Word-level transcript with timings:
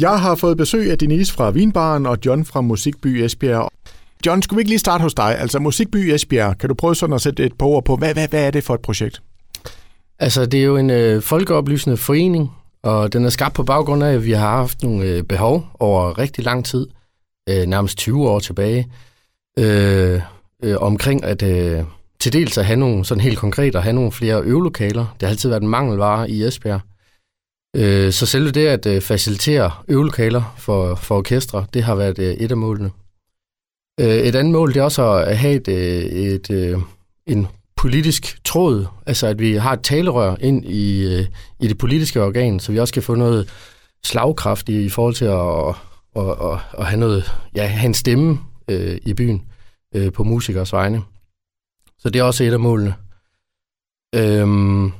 Jeg 0.00 0.20
har 0.20 0.34
fået 0.34 0.56
besøg 0.56 0.90
af 0.90 0.98
Denise 0.98 1.32
fra 1.32 1.50
Vinbaren 1.50 2.06
og 2.06 2.18
John 2.26 2.44
fra 2.44 2.60
Musikby 2.60 3.06
Esbjerg. 3.06 3.68
John, 4.26 4.42
skulle 4.42 4.56
vi 4.56 4.60
ikke 4.60 4.70
lige 4.70 4.78
starte 4.78 5.02
hos 5.02 5.14
dig? 5.14 5.38
Altså 5.38 5.58
Musikby 5.58 5.96
Esbjerg, 5.96 6.58
kan 6.58 6.68
du 6.68 6.74
prøve 6.74 6.94
sådan 6.94 7.14
at 7.14 7.20
sætte 7.20 7.44
et 7.44 7.52
par 7.58 7.66
ord 7.66 7.84
på, 7.84 7.96
hvad, 7.96 8.12
hvad, 8.12 8.28
hvad 8.28 8.46
er 8.46 8.50
det 8.50 8.64
for 8.64 8.74
et 8.74 8.80
projekt? 8.80 9.22
Altså, 10.18 10.46
det 10.46 10.60
er 10.60 10.64
jo 10.64 10.76
en 10.76 10.90
øh, 10.90 11.22
folkeoplysende 11.22 11.96
forening, 11.96 12.50
og 12.82 13.12
den 13.12 13.24
er 13.24 13.28
skabt 13.28 13.54
på 13.54 13.62
baggrund 13.62 14.04
af, 14.04 14.12
at 14.12 14.24
vi 14.24 14.32
har 14.32 14.50
haft 14.50 14.82
nogle 14.82 15.04
øh, 15.04 15.22
behov 15.22 15.66
over 15.80 16.18
rigtig 16.18 16.44
lang 16.44 16.64
tid, 16.64 16.86
øh, 17.48 17.66
nærmest 17.66 17.98
20 17.98 18.28
år 18.28 18.38
tilbage, 18.38 18.88
øh, 19.58 20.20
øh, 20.64 20.76
omkring 20.78 21.24
at 21.24 21.42
øh, 21.42 21.84
til 22.20 22.32
dels 22.32 22.58
at 22.58 22.66
have 22.66 22.78
nogle, 22.78 23.04
sådan 23.04 23.22
helt 23.22 23.38
konkret, 23.38 23.74
at 23.74 23.82
have 23.82 23.92
nogle 23.92 24.12
flere 24.12 24.42
øvelokaler. 24.42 25.06
Det 25.20 25.22
har 25.22 25.30
altid 25.30 25.48
været 25.48 25.62
en 25.62 25.68
mangelvare 25.68 26.30
i 26.30 26.44
Esbjerg. 26.44 26.80
Øh, 27.76 28.12
så 28.12 28.26
selve 28.26 28.50
det 28.50 28.66
at 28.66 28.86
øh, 28.86 29.00
facilitere 29.00 29.72
øvelokaler 29.88 30.54
for, 30.58 30.94
for 30.94 31.16
orkestre, 31.16 31.66
det 31.74 31.82
har 31.82 31.94
været 31.94 32.18
øh, 32.18 32.34
et 32.34 32.50
af 32.50 32.56
målene. 32.56 32.90
Øh, 34.00 34.06
et 34.06 34.34
andet 34.34 34.52
mål, 34.52 34.68
det 34.74 34.76
er 34.76 34.84
også 34.84 35.12
at 35.12 35.38
have 35.38 35.54
et, 35.54 35.68
øh, 35.68 36.04
et, 36.04 36.50
et, 36.50 36.82
en 37.26 37.46
politisk 37.76 38.44
tråd, 38.44 38.86
altså 39.06 39.26
at 39.26 39.38
vi 39.38 39.54
har 39.54 39.72
et 39.72 39.82
talerør 39.82 40.36
ind 40.40 40.64
i, 40.64 41.14
øh, 41.14 41.26
i 41.60 41.68
det 41.68 41.78
politiske 41.78 42.22
organ, 42.22 42.60
så 42.60 42.72
vi 42.72 42.78
også 42.78 42.94
kan 42.94 43.02
få 43.02 43.14
noget 43.14 43.50
slagkraft 44.04 44.68
i, 44.68 44.84
i 44.84 44.88
forhold 44.88 45.14
til 45.14 45.24
at, 45.24 45.68
at, 46.16 46.52
at, 46.52 46.58
at 46.78 46.86
have, 46.86 47.00
noget, 47.00 47.32
ja, 47.54 47.66
have 47.66 47.86
en 47.86 47.94
stemme 47.94 48.38
øh, 48.68 48.98
i 49.02 49.14
byen 49.14 49.42
øh, 49.94 50.12
på 50.12 50.24
musikers 50.24 50.72
vegne. 50.72 51.02
Så 51.98 52.10
det 52.10 52.18
er 52.18 52.24
også 52.24 52.44
et 52.44 52.52
af 52.52 52.60
målene. 52.60 52.94
Øhm, 54.14 54.92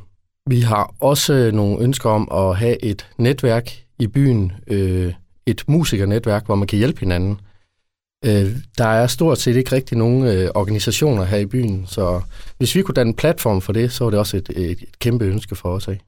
vi 0.46 0.60
har 0.60 0.94
også 1.00 1.50
nogle 1.54 1.84
ønsker 1.84 2.10
om 2.10 2.28
at 2.32 2.56
have 2.56 2.84
et 2.84 3.06
netværk 3.18 3.70
i 3.98 4.06
byen, 4.06 4.52
øh, 4.66 5.14
et 5.46 5.64
musikernetværk, 5.66 6.46
hvor 6.46 6.54
man 6.54 6.68
kan 6.68 6.78
hjælpe 6.78 7.00
hinanden. 7.00 7.40
Øh, 8.24 8.56
der 8.78 8.86
er 8.86 9.06
stort 9.06 9.38
set 9.38 9.56
ikke 9.56 9.72
rigtig 9.72 9.98
nogen 9.98 10.26
øh, 10.26 10.50
organisationer 10.54 11.24
her 11.24 11.38
i 11.38 11.46
byen, 11.46 11.86
så 11.86 12.20
hvis 12.58 12.74
vi 12.74 12.82
kunne 12.82 12.94
danne 12.94 13.10
en 13.10 13.16
platform 13.16 13.60
for 13.60 13.72
det, 13.72 13.92
så 13.92 14.04
var 14.04 14.10
det 14.10 14.18
også 14.18 14.36
et, 14.36 14.48
et, 14.48 14.70
et 14.70 14.98
kæmpe 14.98 15.24
ønske 15.24 15.56
for 15.56 15.68
os 15.68 15.88
af. 15.88 16.00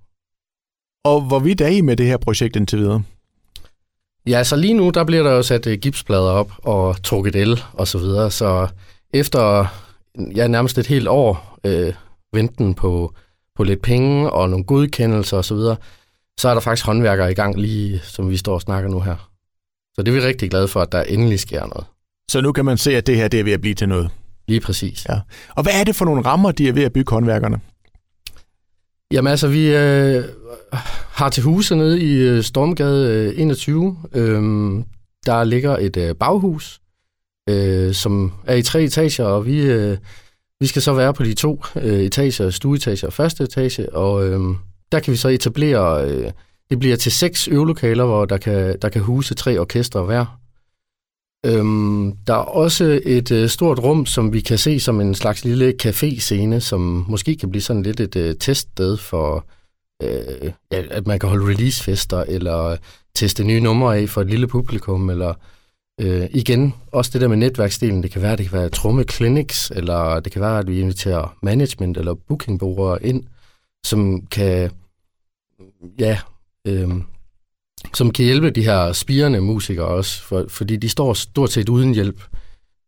Og 1.04 1.20
hvorvidt 1.20 1.60
er 1.60 1.66
I 1.66 1.80
med 1.80 1.96
det 1.96 2.06
her 2.06 2.16
projekt 2.16 2.56
indtil 2.56 2.78
videre? 2.78 3.02
Ja, 4.26 4.44
så 4.44 4.56
lige 4.56 4.74
nu, 4.74 4.90
der 4.90 5.04
bliver 5.04 5.22
der 5.22 5.32
jo 5.32 5.42
sat 5.42 5.66
øh, 5.66 5.78
gipsplader 5.78 6.30
op 6.30 6.52
og 6.58 7.02
trukket 7.02 7.36
el 7.36 7.62
og 7.72 7.88
så 7.88 7.98
videre, 7.98 8.30
så 8.30 8.68
efter 9.14 9.66
ja, 10.36 10.46
nærmest 10.46 10.78
et 10.78 10.86
helt 10.86 11.08
år 11.08 11.58
øh, 11.64 11.92
venten 12.32 12.74
på, 12.74 13.14
på 13.56 13.64
lidt 13.64 13.82
penge 13.82 14.30
og 14.30 14.50
nogle 14.50 14.64
godkendelser 14.64 15.36
og 15.36 15.44
så 15.44 15.54
videre, 15.54 15.76
så 16.40 16.48
er 16.48 16.54
der 16.54 16.60
faktisk 16.60 16.86
håndværkere 16.86 17.30
i 17.30 17.34
gang 17.34 17.60
lige, 17.60 17.98
som 17.98 18.30
vi 18.30 18.36
står 18.36 18.54
og 18.54 18.60
snakker 18.60 18.90
nu 18.90 19.00
her. 19.00 19.30
Så 19.94 20.02
det 20.02 20.08
er 20.08 20.20
vi 20.20 20.26
rigtig 20.26 20.50
glade 20.50 20.68
for, 20.68 20.80
at 20.80 20.92
der 20.92 21.02
endelig 21.02 21.40
sker 21.40 21.66
noget. 21.66 21.84
Så 22.30 22.40
nu 22.40 22.52
kan 22.52 22.64
man 22.64 22.76
se, 22.76 22.96
at 22.96 23.06
det 23.06 23.16
her 23.16 23.28
det 23.28 23.40
er 23.40 23.44
ved 23.44 23.52
at 23.52 23.60
blive 23.60 23.74
til 23.74 23.88
noget. 23.88 24.10
Lige 24.48 24.60
præcis. 24.60 25.06
Ja. 25.08 25.20
Og 25.48 25.62
hvad 25.62 25.72
er 25.80 25.84
det 25.84 25.96
for 25.96 26.04
nogle 26.04 26.22
rammer, 26.22 26.52
de 26.52 26.68
er 26.68 26.72
ved 26.72 26.82
at 26.82 26.92
bygge 26.92 27.10
håndværkerne? 27.10 27.60
Jamen 29.12 29.30
altså, 29.30 29.48
vi 29.48 29.74
øh, 29.74 30.24
har 31.10 31.28
til 31.28 31.42
huse 31.42 31.76
nede 31.76 32.00
i 32.02 32.12
øh, 32.12 32.42
Stormgade 32.42 33.32
øh, 33.36 33.40
21. 33.40 33.98
Øhm, 34.12 34.84
der 35.26 35.44
ligger 35.44 35.76
et 35.76 35.96
øh, 35.96 36.14
baghus, 36.14 36.80
øh, 37.48 37.94
som 37.94 38.32
er 38.46 38.54
i 38.54 38.62
tre 38.62 38.82
etager, 38.82 39.24
og 39.24 39.46
vi, 39.46 39.60
øh, 39.60 39.98
vi 40.62 40.66
skal 40.66 40.82
så 40.82 40.92
være 40.92 41.14
på 41.14 41.22
de 41.22 41.34
to 41.34 41.62
øh, 41.76 42.00
etager, 42.00 42.50
stueetage 42.50 43.06
og 43.06 43.12
første 43.12 43.44
etage, 43.44 43.94
og 43.94 44.26
øh, 44.26 44.40
der 44.92 45.00
kan 45.00 45.12
vi 45.12 45.16
så 45.16 45.28
etablere, 45.28 46.04
øh, 46.04 46.30
det 46.70 46.78
bliver 46.78 46.96
til 46.96 47.12
seks 47.12 47.48
øvelokaler, 47.48 48.04
hvor 48.04 48.24
der 48.24 48.36
kan, 48.36 48.78
der 48.82 48.88
kan 48.88 49.02
huse 49.02 49.34
tre 49.34 49.58
orkestre 49.58 50.02
hver. 50.02 50.38
Øhm, 51.46 52.12
der 52.26 52.34
er 52.34 52.38
også 52.38 53.00
et 53.04 53.30
øh, 53.30 53.48
stort 53.48 53.78
rum, 53.78 54.06
som 54.06 54.32
vi 54.32 54.40
kan 54.40 54.58
se 54.58 54.80
som 54.80 55.00
en 55.00 55.14
slags 55.14 55.44
lille 55.44 55.74
café-scene, 55.82 56.60
som 56.60 57.04
måske 57.08 57.36
kan 57.36 57.50
blive 57.50 57.62
sådan 57.62 57.82
lidt 57.82 58.00
et 58.00 58.16
øh, 58.16 58.34
teststed 58.40 58.96
for, 58.96 59.46
øh, 60.02 60.52
at 60.70 61.06
man 61.06 61.18
kan 61.18 61.28
holde 61.28 61.46
releasefester, 61.46 62.24
eller 62.28 62.76
teste 63.14 63.44
nye 63.44 63.60
numre 63.60 63.98
af 63.98 64.08
for 64.08 64.20
et 64.20 64.30
lille 64.30 64.46
publikum, 64.46 65.10
eller 65.10 65.34
øh, 66.00 66.28
igen, 66.30 66.74
også 66.92 67.10
det 67.12 67.20
der 67.20 67.28
med 67.28 67.36
netværksdelen, 67.36 68.02
det 68.02 68.10
kan 68.10 68.22
være, 68.22 68.36
det 68.36 68.50
kan 68.50 68.58
være 68.58 68.68
trumme 68.68 69.04
clinics, 69.04 69.72
eller 69.76 70.20
det 70.20 70.32
kan 70.32 70.42
være, 70.42 70.58
at 70.58 70.66
vi 70.66 70.80
inviterer 70.80 71.36
management 71.42 71.96
eller 71.96 72.14
bookingbrugere 72.14 73.06
ind, 73.06 73.24
som 73.86 74.26
kan, 74.26 74.70
ja, 75.98 76.18
øh, 76.66 76.88
som 77.94 78.10
kan 78.10 78.24
hjælpe 78.24 78.50
de 78.50 78.64
her 78.64 78.92
spirende 78.92 79.40
musikere 79.40 79.86
også, 79.86 80.22
for, 80.22 80.44
fordi 80.48 80.76
de 80.76 80.88
står 80.88 81.12
stort 81.12 81.52
set 81.52 81.68
uden 81.68 81.94
hjælp. 81.94 82.22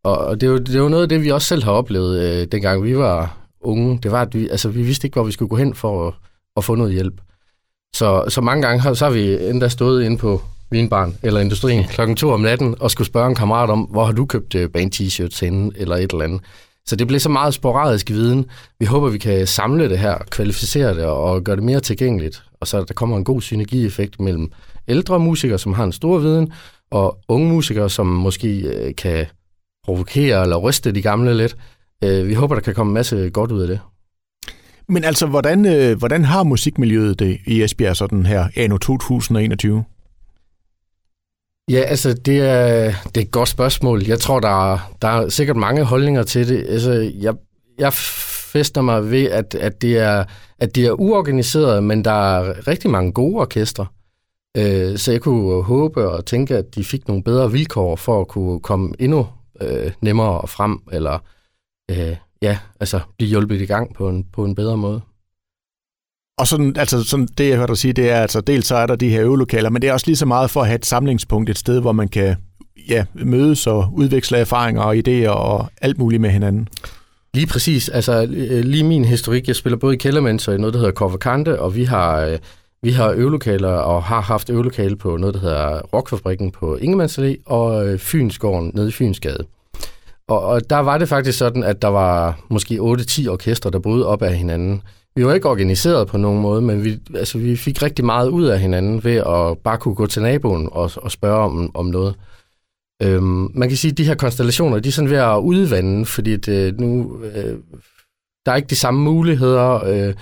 Og 0.05 0.41
det 0.41 0.47
er 0.47 0.51
jo, 0.51 0.59
det 0.59 0.75
er 0.75 0.79
jo 0.79 0.89
noget 0.89 1.03
af 1.03 1.09
det, 1.09 1.23
vi 1.23 1.31
også 1.31 1.49
selv 1.49 1.65
har 1.65 1.73
oplevet, 1.73 2.21
øh, 2.21 2.47
dengang 2.53 2.85
vi 2.85 2.99
var 2.99 3.39
unge. 3.61 3.99
Det 4.03 4.11
var, 4.11 4.23
at 4.23 4.35
vi, 4.35 4.49
altså, 4.49 4.69
vi 4.69 4.83
vidste 4.83 5.07
ikke, 5.07 5.15
hvor 5.15 5.25
vi 5.25 5.33
skulle 5.33 5.49
gå 5.49 5.57
hen 5.57 5.75
for 5.75 6.09
at, 6.09 6.15
at 6.57 6.65
få 6.65 6.75
noget 6.75 6.93
hjælp. 6.93 7.21
Så, 7.95 8.25
så 8.29 8.41
mange 8.41 8.63
gange 8.63 8.81
har, 8.81 8.95
så 8.95 9.05
har 9.05 9.13
vi 9.13 9.49
endda 9.49 9.69
stået 9.69 10.05
inde 10.05 10.19
på 10.19 10.43
vinbarn 10.75 11.15
eller 11.23 11.41
industrien 11.41 11.85
klokken 11.85 12.17
to 12.17 12.31
om 12.31 12.41
natten 12.41 12.75
og 12.81 12.91
skulle 12.91 13.07
spørge 13.07 13.29
en 13.29 13.35
kammerat 13.35 13.71
om, 13.71 13.81
hvor 13.81 14.05
har 14.05 14.13
du 14.13 14.27
købt 14.27 14.55
øh, 14.55 14.69
band-t-shirts 14.69 15.41
henne, 15.41 15.71
eller 15.77 15.97
et 15.97 16.13
eller 16.13 16.25
andet. 16.25 16.41
Så 16.87 16.97
det 16.97 17.07
blev 17.07 17.21
så 17.21 17.29
meget 17.29 17.55
sporadisk 17.55 18.11
viden. 18.11 18.47
Vi 18.79 18.87
håber, 18.87 19.09
vi 19.09 19.19
kan 19.19 19.47
samle 19.47 19.89
det 19.89 19.99
her, 19.99 20.19
kvalificere 20.31 20.95
det 20.95 21.05
og 21.05 21.43
gøre 21.43 21.57
det 21.57 21.65
mere 21.65 21.81
tilgængeligt. 21.81 22.43
Og 22.61 22.67
så 22.67 22.85
der 22.85 22.95
kommer 22.95 23.17
en 23.17 23.25
god 23.25 23.41
synergieffekt 23.41 24.21
mellem 24.21 24.53
ældre 24.89 25.19
musikere, 25.19 25.59
som 25.59 25.73
har 25.73 25.85
en 25.85 25.93
stor 25.93 26.19
viden, 26.19 26.53
og 26.91 27.19
unge 27.29 27.49
musikere, 27.49 27.91
som 27.91 28.07
måske 28.07 28.59
øh, 28.59 28.95
kan 28.95 29.27
provokere 29.85 30.43
eller 30.43 30.57
ryste 30.57 30.93
de 30.93 31.03
gamle 31.03 31.37
lidt. 31.37 31.57
Øh, 32.05 32.29
vi 32.29 32.35
håber, 32.35 32.55
der 32.55 32.63
kan 32.63 32.75
komme 32.75 32.91
en 32.91 32.95
masse 32.95 33.31
godt 33.31 33.53
ud 33.53 33.63
af 33.63 33.69
det. 33.69 33.81
Men 34.89 35.05
altså, 35.05 35.27
hvordan, 35.27 35.97
hvordan 35.99 36.25
har 36.25 36.43
musikmiljøet 36.43 37.19
det 37.19 37.39
i 37.47 37.63
Esbjerg 37.63 37.97
sådan 37.97 38.27
her 38.27 38.49
anno 38.57 38.77
2021? 38.77 39.85
Ja, 41.71 41.81
altså, 41.81 42.13
det 42.13 42.41
er, 42.41 42.93
det 43.05 43.17
er 43.17 43.21
et 43.21 43.31
godt 43.31 43.49
spørgsmål. 43.49 44.03
Jeg 44.03 44.21
tror, 44.21 44.41
der 44.41 44.73
er, 44.73 44.79
der 45.03 45.09
er 45.09 45.29
sikkert 45.29 45.57
mange 45.57 45.85
holdninger 45.85 46.23
til 46.23 46.49
det. 46.49 46.67
Altså, 46.69 47.13
jeg, 47.21 47.35
jeg 47.79 47.93
fester 47.93 48.83
mig 48.83 49.11
ved, 49.11 49.25
at, 49.25 49.55
at, 49.55 49.83
det 49.83 49.99
er, 49.99 50.25
at 50.59 50.75
det 50.75 50.87
er 50.87 50.93
uorganiseret, 50.93 51.85
men 51.85 52.05
der 52.05 52.37
er 52.37 52.69
rigtig 52.69 52.91
mange 52.91 53.13
gode 53.13 53.41
orkestre. 53.41 53.87
Øh, 54.57 54.99
så 54.99 55.13
jeg 55.13 55.21
kunne 55.21 55.63
håbe 55.63 56.09
og 56.09 56.27
tænke, 56.27 56.57
at 56.57 56.75
de 56.75 56.85
fik 56.85 57.09
nogle 57.09 57.23
bedre 57.23 57.53
vilkår 57.53 57.97
for 57.97 58.21
at 58.21 58.29
kunne 58.29 58.61
komme 58.61 58.95
endnu 58.99 59.27
øh, 59.61 59.93
nemmere 60.01 60.49
frem, 60.49 60.79
eller 60.93 61.19
øh, 61.91 62.17
ja, 62.43 62.59
altså 62.81 63.01
blive 63.17 63.29
hjulpet 63.29 63.61
i 63.61 63.67
gang 63.67 63.95
på 63.95 64.09
en, 64.09 64.25
på 64.33 64.45
en 64.45 64.55
bedre 64.55 64.77
måde. 64.77 65.01
Og 66.39 66.47
sådan, 66.47 66.77
altså 66.77 67.05
sådan 67.05 67.29
det, 67.39 67.49
jeg 67.49 67.57
hørte 67.57 67.71
dig 67.71 67.79
sige, 67.79 67.93
det 67.93 68.11
er 68.11 68.21
altså, 68.21 68.41
dels 68.41 68.67
så 68.67 68.77
er 68.77 68.87
der 68.87 68.97
de 68.97 69.09
her 69.09 69.23
øvelokaler, 69.23 69.71
men 69.71 69.83
det 69.83 69.89
er 69.89 69.93
også 69.93 70.07
lige 70.07 70.17
så 70.17 70.27
meget 70.27 70.51
for 70.51 70.61
at 70.61 70.67
have 70.67 70.75
et 70.75 70.87
samlingspunkt, 70.87 71.51
et 71.51 71.59
sted, 71.59 71.81
hvor 71.81 71.93
man 71.93 72.09
kan 72.09 72.37
ja, 72.89 73.05
mødes 73.15 73.67
og 73.67 73.89
udveksle 73.93 74.39
erfaringer 74.39 74.83
og 74.83 74.97
idéer 74.97 75.29
og 75.29 75.67
alt 75.81 75.99
muligt 75.99 76.21
med 76.21 76.31
hinanden. 76.31 76.69
Lige 77.35 77.47
præcis. 77.47 77.89
Altså, 77.89 78.23
øh, 78.23 78.65
lige 78.65 78.85
min 78.85 79.05
historik, 79.05 79.49
jeg 79.49 79.57
spiller 79.57 79.77
både 79.77 79.95
i 79.95 79.99
Kellermans 79.99 80.49
og 80.49 80.55
i 80.55 80.59
noget, 80.59 80.75
der 80.75 80.81
hedder 80.81 80.93
Kofferkante, 80.93 81.61
og 81.61 81.75
vi 81.75 81.85
har, 81.85 82.21
øh, 82.21 82.39
vi 82.83 82.91
har 82.91 83.11
øvelokaler 83.11 83.69
og 83.69 84.03
har 84.03 84.21
haft 84.21 84.51
øvelokale 84.51 84.97
på 84.97 85.17
noget, 85.17 85.35
der 85.35 85.41
hedder 85.41 85.81
Rockfabrikken 85.81 86.51
på 86.51 86.77
Ingemanns 86.77 87.21
og 87.47 87.89
øh, 87.89 87.99
Fynsgården 87.99 88.71
nede 88.75 88.89
i 88.89 88.93
Fynsgade. 88.93 89.45
Og, 90.29 90.43
og 90.43 90.71
der 90.71 90.79
var 90.79 90.99
det 90.99 91.09
faktisk 91.09 91.39
sådan, 91.39 91.63
at 91.63 91.83
der 91.83 91.89
var 91.89 92.41
måske 92.51 92.75
8-10 92.75 93.29
orkestre, 93.29 93.71
der 93.71 93.79
boede 93.79 94.07
op 94.07 94.23
af 94.23 94.37
hinanden. 94.37 94.83
Vi 95.17 95.27
var 95.27 95.35
ikke 95.35 95.49
organiseret 95.49 96.09
på 96.09 96.17
nogen 96.17 96.41
måde, 96.41 96.63
men 96.63 96.85
vi, 96.85 96.99
altså, 97.15 97.39
vi 97.39 97.57
fik 97.57 97.83
rigtig 97.83 98.05
meget 98.05 98.29
ud 98.29 98.45
af 98.45 98.61
hinanden 98.61 99.05
ved 99.05 99.17
at 99.17 99.59
bare 99.59 99.79
kunne 99.79 99.95
gå 99.95 100.07
til 100.07 100.23
naboen 100.23 100.69
og, 100.73 100.91
og 100.97 101.11
spørge 101.11 101.45
om, 101.45 101.77
om 101.77 101.87
noget. 101.87 102.15
Øhm, 103.03 103.51
man 103.55 103.69
kan 103.69 103.77
sige, 103.77 103.91
at 103.91 103.99
de 103.99 104.05
her 104.05 104.15
konstellationer, 104.15 104.79
de 104.79 104.89
er 104.89 104.93
sådan 104.93 105.11
ved 105.11 105.17
at 105.17 105.39
udvande, 105.39 106.07
fordi 106.07 106.37
det, 106.37 106.73
øh, 106.73 106.81
nu, 106.81 107.21
øh, 107.25 107.59
der 108.47 108.53
er 108.53 108.57
ikke 108.57 108.69
de 108.69 108.77
samme 108.77 109.01
muligheder. 109.01 109.85
Øh, 109.85 110.15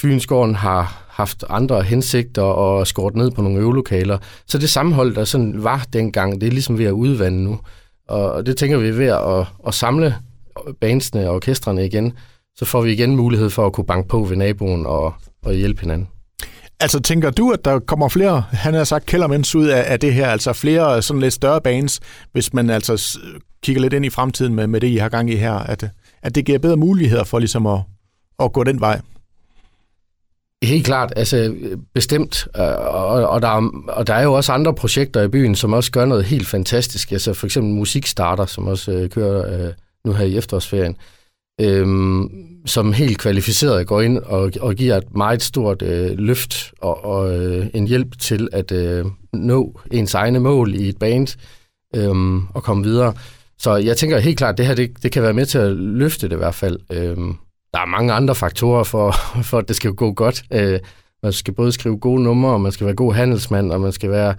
Fynsgården 0.00 0.54
har 0.54 1.06
haft 1.08 1.44
andre 1.48 1.82
hensigter 1.82 2.42
og 2.42 2.86
skåret 2.86 3.16
ned 3.16 3.30
på 3.30 3.42
nogle 3.42 3.58
øvelokaler. 3.58 4.18
Så 4.46 4.58
det 4.58 4.70
sammenhold, 4.70 5.14
der 5.14 5.24
sådan 5.24 5.64
var 5.64 5.86
dengang, 5.92 6.40
det 6.40 6.46
er 6.46 6.50
ligesom 6.50 6.78
ved 6.78 6.86
at 6.86 6.90
udvande 6.90 7.44
nu. 7.44 7.60
Og 8.08 8.46
det 8.46 8.56
tænker 8.56 8.78
vi 8.78 8.98
ved 8.98 9.06
at, 9.06 9.46
at 9.66 9.74
samle 9.74 10.16
bandsene 10.80 11.28
og 11.28 11.34
orkestrene 11.34 11.86
igen, 11.86 12.12
så 12.58 12.64
får 12.64 12.82
vi 12.82 12.92
igen 12.92 13.16
mulighed 13.16 13.50
for 13.50 13.66
at 13.66 13.72
kunne 13.72 13.86
banke 13.86 14.08
på 14.08 14.24
ved 14.24 14.36
naboen 14.36 14.86
og, 14.86 15.14
og 15.44 15.54
hjælpe 15.54 15.80
hinanden. 15.80 16.08
Altså 16.80 17.00
tænker 17.00 17.30
du, 17.30 17.50
at 17.50 17.64
der 17.64 17.78
kommer 17.78 18.08
flere, 18.08 18.44
han 18.50 18.74
har 18.74 18.84
sagt, 18.84 19.06
kældermænds 19.06 19.54
ud 19.54 19.66
af, 19.66 19.92
af 19.92 20.00
det 20.00 20.14
her, 20.14 20.28
altså 20.28 20.52
flere 20.52 21.02
sådan 21.02 21.20
lidt 21.20 21.34
større 21.34 21.60
bands, 21.60 22.00
hvis 22.32 22.54
man 22.54 22.70
altså 22.70 23.18
kigger 23.62 23.82
lidt 23.82 23.92
ind 23.92 24.04
i 24.04 24.10
fremtiden 24.10 24.54
med, 24.54 24.66
med 24.66 24.80
det, 24.80 24.86
I 24.86 24.96
har 24.96 25.08
gang 25.08 25.30
i 25.30 25.36
her, 25.36 25.52
at, 25.54 25.90
at 26.22 26.34
det 26.34 26.44
giver 26.44 26.58
bedre 26.58 26.76
muligheder 26.76 27.24
for 27.24 27.38
ligesom 27.38 27.66
at, 27.66 27.80
at 28.38 28.52
gå 28.52 28.64
den 28.64 28.80
vej? 28.80 29.00
Helt 30.62 30.84
klart, 30.84 31.12
altså 31.16 31.54
bestemt, 31.94 32.48
og, 32.54 33.28
og, 33.28 33.42
der 33.42 33.48
er, 33.48 33.70
og 33.88 34.06
der 34.06 34.14
er 34.14 34.22
jo 34.22 34.32
også 34.32 34.52
andre 34.52 34.74
projekter 34.74 35.22
i 35.22 35.28
byen, 35.28 35.54
som 35.54 35.72
også 35.72 35.90
gør 35.90 36.04
noget 36.04 36.24
helt 36.24 36.46
fantastisk, 36.46 37.12
altså 37.12 37.34
for 37.34 37.46
eksempel 37.46 37.72
Musikstarter, 37.72 38.46
som 38.46 38.66
også 38.66 38.92
øh, 38.92 39.10
kører 39.10 39.66
øh, 39.66 39.72
nu 40.04 40.12
her 40.12 40.24
i 40.24 40.36
efterårsferien, 40.36 40.92
øh, 40.92 41.17
Øhm, 41.60 42.30
som 42.66 42.92
helt 42.92 43.18
kvalificeret 43.18 43.86
går 43.86 44.00
ind 44.00 44.18
og, 44.18 44.52
og 44.60 44.74
giver 44.74 44.96
et 44.96 45.16
meget 45.16 45.42
stort 45.42 45.82
øh, 45.82 46.18
løft 46.18 46.72
og, 46.80 47.04
og 47.04 47.38
øh, 47.38 47.66
en 47.74 47.86
hjælp 47.86 48.18
til 48.18 48.48
at 48.52 48.72
øh, 48.72 49.04
nå 49.32 49.80
ens 49.92 50.14
egne 50.14 50.40
mål 50.40 50.74
i 50.74 50.88
et 50.88 50.98
band 50.98 51.36
øh, 51.96 52.42
og 52.54 52.62
komme 52.62 52.84
videre. 52.84 53.14
Så 53.58 53.76
jeg 53.76 53.96
tænker 53.96 54.18
helt 54.18 54.38
klart, 54.38 54.52
at 54.52 54.58
det 54.58 54.66
her 54.66 54.74
det, 54.74 55.02
det 55.02 55.12
kan 55.12 55.22
være 55.22 55.32
med 55.32 55.46
til 55.46 55.58
at 55.58 55.76
løfte 55.76 56.28
det 56.28 56.34
i 56.34 56.38
hvert 56.38 56.54
fald. 56.54 56.78
Øh, 56.92 57.16
der 57.74 57.80
er 57.80 57.86
mange 57.86 58.12
andre 58.12 58.34
faktorer 58.34 58.84
for, 58.84 59.14
for 59.50 59.58
at 59.58 59.68
det 59.68 59.76
skal 59.76 59.92
gå 59.92 60.12
godt. 60.12 60.42
Øh, 60.52 60.80
man 61.22 61.32
skal 61.32 61.54
både 61.54 61.72
skrive 61.72 61.98
gode 61.98 62.22
numre, 62.22 62.52
og 62.52 62.60
man 62.60 62.72
skal 62.72 62.86
være 62.86 62.96
god 62.96 63.14
handelsmand, 63.14 63.72
og 63.72 63.80
man 63.80 63.92
skal 63.92 64.10
være 64.10 64.34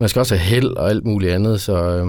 man 0.00 0.08
skal 0.08 0.20
også 0.20 0.36
have 0.36 0.48
held 0.48 0.66
og 0.76 0.90
alt 0.90 1.04
muligt 1.04 1.32
andet. 1.32 1.60
Så 1.60 1.76
øh, 1.76 2.06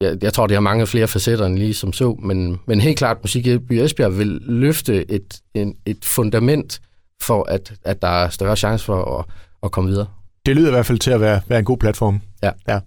jeg, 0.00 0.16
jeg 0.22 0.32
tror, 0.32 0.46
det 0.46 0.54
har 0.54 0.60
mange 0.60 0.86
flere 0.86 1.08
facetter 1.08 1.46
end 1.46 1.58
lige 1.58 1.74
som 1.74 1.92
så. 1.92 2.16
Men, 2.22 2.60
men 2.66 2.80
helt 2.80 2.98
klart, 2.98 3.16
Musik 3.22 3.46
i 3.46 3.58
Esbjerg 3.70 4.18
vil 4.18 4.40
løfte 4.42 5.10
et, 5.10 5.40
en, 5.54 5.74
et 5.86 6.04
fundament 6.04 6.80
for, 7.22 7.44
at, 7.50 7.72
at 7.84 8.02
der 8.02 8.08
er 8.08 8.28
større 8.28 8.56
chance 8.56 8.84
for 8.84 9.18
at, 9.18 9.24
at 9.62 9.70
komme 9.70 9.90
videre. 9.90 10.06
Det 10.46 10.56
lyder 10.56 10.68
i 10.68 10.70
hvert 10.70 10.86
fald 10.86 10.98
til 10.98 11.10
at 11.10 11.20
være, 11.20 11.40
være 11.48 11.58
en 11.58 11.64
god 11.64 11.78
platform. 11.78 12.20
Ja. 12.42 12.50
ja. 12.68 12.78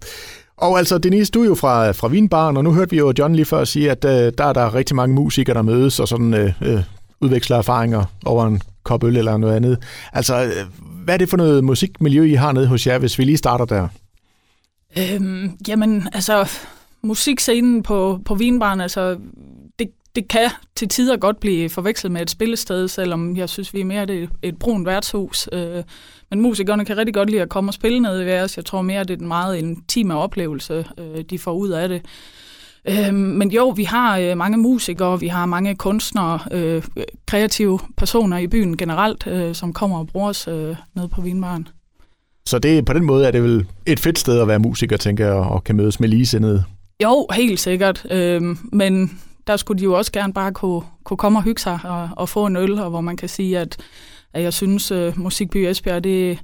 Og 0.56 0.78
altså, 0.78 0.98
Denise, 0.98 1.30
du 1.30 1.42
er 1.42 1.46
jo 1.46 1.54
fra, 1.54 1.90
fra 1.90 2.08
Vinbaren, 2.08 2.56
og 2.56 2.64
nu 2.64 2.72
hørte 2.72 2.90
vi 2.90 2.98
jo 2.98 3.12
John 3.18 3.34
lige 3.34 3.44
før 3.44 3.64
sige, 3.64 3.90
at 3.90 4.04
øh, 4.04 4.32
der 4.38 4.44
er 4.44 4.52
der 4.52 4.74
rigtig 4.74 4.96
mange 4.96 5.14
musikere, 5.14 5.54
der 5.54 5.62
mødes 5.62 6.00
og 6.00 6.08
sådan 6.08 6.34
øh, 6.34 6.52
øh, 6.62 6.82
udveksler 7.20 7.56
erfaringer 7.56 8.04
over 8.24 8.46
en 8.46 8.62
kop 8.82 9.04
øl 9.04 9.16
eller 9.16 9.36
noget 9.36 9.56
andet. 9.56 9.78
Altså, 10.12 10.44
øh, 10.44 10.52
hvad 11.04 11.14
er 11.14 11.18
det 11.18 11.28
for 11.28 11.36
noget 11.36 11.64
musikmiljø, 11.64 12.24
I 12.24 12.34
har 12.34 12.52
nede 12.52 12.66
hos 12.66 12.86
jer, 12.86 12.98
hvis 12.98 13.18
vi 13.18 13.24
lige 13.24 13.36
starter 13.36 13.64
der? 13.64 13.88
Øhm, 14.98 15.50
jamen, 15.68 16.08
altså, 16.12 16.48
musikscenen 17.02 17.82
på, 17.82 18.20
på 18.24 18.34
Vinbaren, 18.34 18.80
altså, 18.80 19.18
det, 19.78 19.88
det 20.14 20.28
kan 20.28 20.50
til 20.76 20.88
tider 20.88 21.16
godt 21.16 21.40
blive 21.40 21.68
forvekslet 21.68 22.12
med 22.12 22.22
et 22.22 22.30
spillested, 22.30 22.88
selvom 22.88 23.36
jeg 23.36 23.48
synes, 23.48 23.74
vi 23.74 23.80
er 23.80 23.84
mere 23.84 24.12
et, 24.12 24.30
et 24.42 24.58
brunt 24.58 24.86
værtshus. 24.86 25.48
Øh, 25.52 25.82
men 26.30 26.40
musikerne 26.40 26.84
kan 26.84 26.96
rigtig 26.96 27.14
godt 27.14 27.30
lide 27.30 27.42
at 27.42 27.48
komme 27.48 27.70
og 27.70 27.74
spille 27.74 28.00
ned 28.00 28.20
i 28.20 28.30
os. 28.30 28.56
Jeg 28.56 28.64
tror 28.64 28.82
mere, 28.82 29.04
det 29.04 29.10
er 29.10 29.20
en 29.20 29.28
meget 29.28 29.56
intime 29.56 30.16
oplevelse, 30.16 30.86
øh, 30.98 31.24
de 31.30 31.38
får 31.38 31.52
ud 31.52 31.68
af 31.68 31.88
det. 31.88 32.02
Øh, 32.88 33.14
men 33.14 33.50
jo, 33.50 33.68
vi 33.68 33.84
har 33.84 34.18
øh, 34.18 34.36
mange 34.36 34.58
musikere, 34.58 35.20
vi 35.20 35.28
har 35.28 35.46
mange 35.46 35.74
kunstnere, 35.74 36.38
øh, 36.52 36.82
kreative 37.26 37.78
personer 37.96 38.38
i 38.38 38.46
byen 38.46 38.76
generelt, 38.76 39.26
øh, 39.26 39.54
som 39.54 39.72
kommer 39.72 39.98
og 39.98 40.06
bruger 40.06 40.28
os 40.28 40.48
øh, 40.48 40.76
ned 40.94 41.08
på 41.08 41.20
Vinbaren. 41.20 41.68
Så 42.46 42.58
det, 42.58 42.84
på 42.84 42.92
den 42.92 43.04
måde 43.04 43.26
er 43.26 43.30
det 43.30 43.42
vel 43.42 43.66
et 43.86 44.00
fedt 44.00 44.18
sted 44.18 44.40
at 44.40 44.48
være 44.48 44.58
musiker, 44.58 44.96
tænker 44.96 45.26
jeg, 45.26 45.34
og 45.34 45.64
kan 45.64 45.76
mødes 45.76 46.00
med 46.00 46.08
ligesindede? 46.08 46.64
Jo, 47.02 47.26
helt 47.34 47.60
sikkert. 47.60 48.06
Øh, 48.10 48.42
men 48.72 49.20
der 49.46 49.56
skulle 49.56 49.78
de 49.78 49.84
jo 49.84 49.92
også 49.92 50.12
gerne 50.12 50.32
bare 50.32 50.52
kunne, 50.52 50.82
kunne 51.04 51.16
komme 51.16 51.38
og 51.38 51.42
hygge 51.42 51.60
sig 51.60 51.78
og, 51.84 52.08
og 52.16 52.28
få 52.28 52.46
en 52.46 52.56
øl, 52.56 52.78
og 52.78 52.90
hvor 52.90 53.00
man 53.00 53.16
kan 53.16 53.28
sige, 53.28 53.58
at 53.58 53.78
at 54.34 54.42
jeg 54.42 54.52
synes, 54.52 54.92
uh, 54.92 55.18
Musikby 55.18 55.56
Esbjerg, 55.56 56.04
det, 56.04 56.38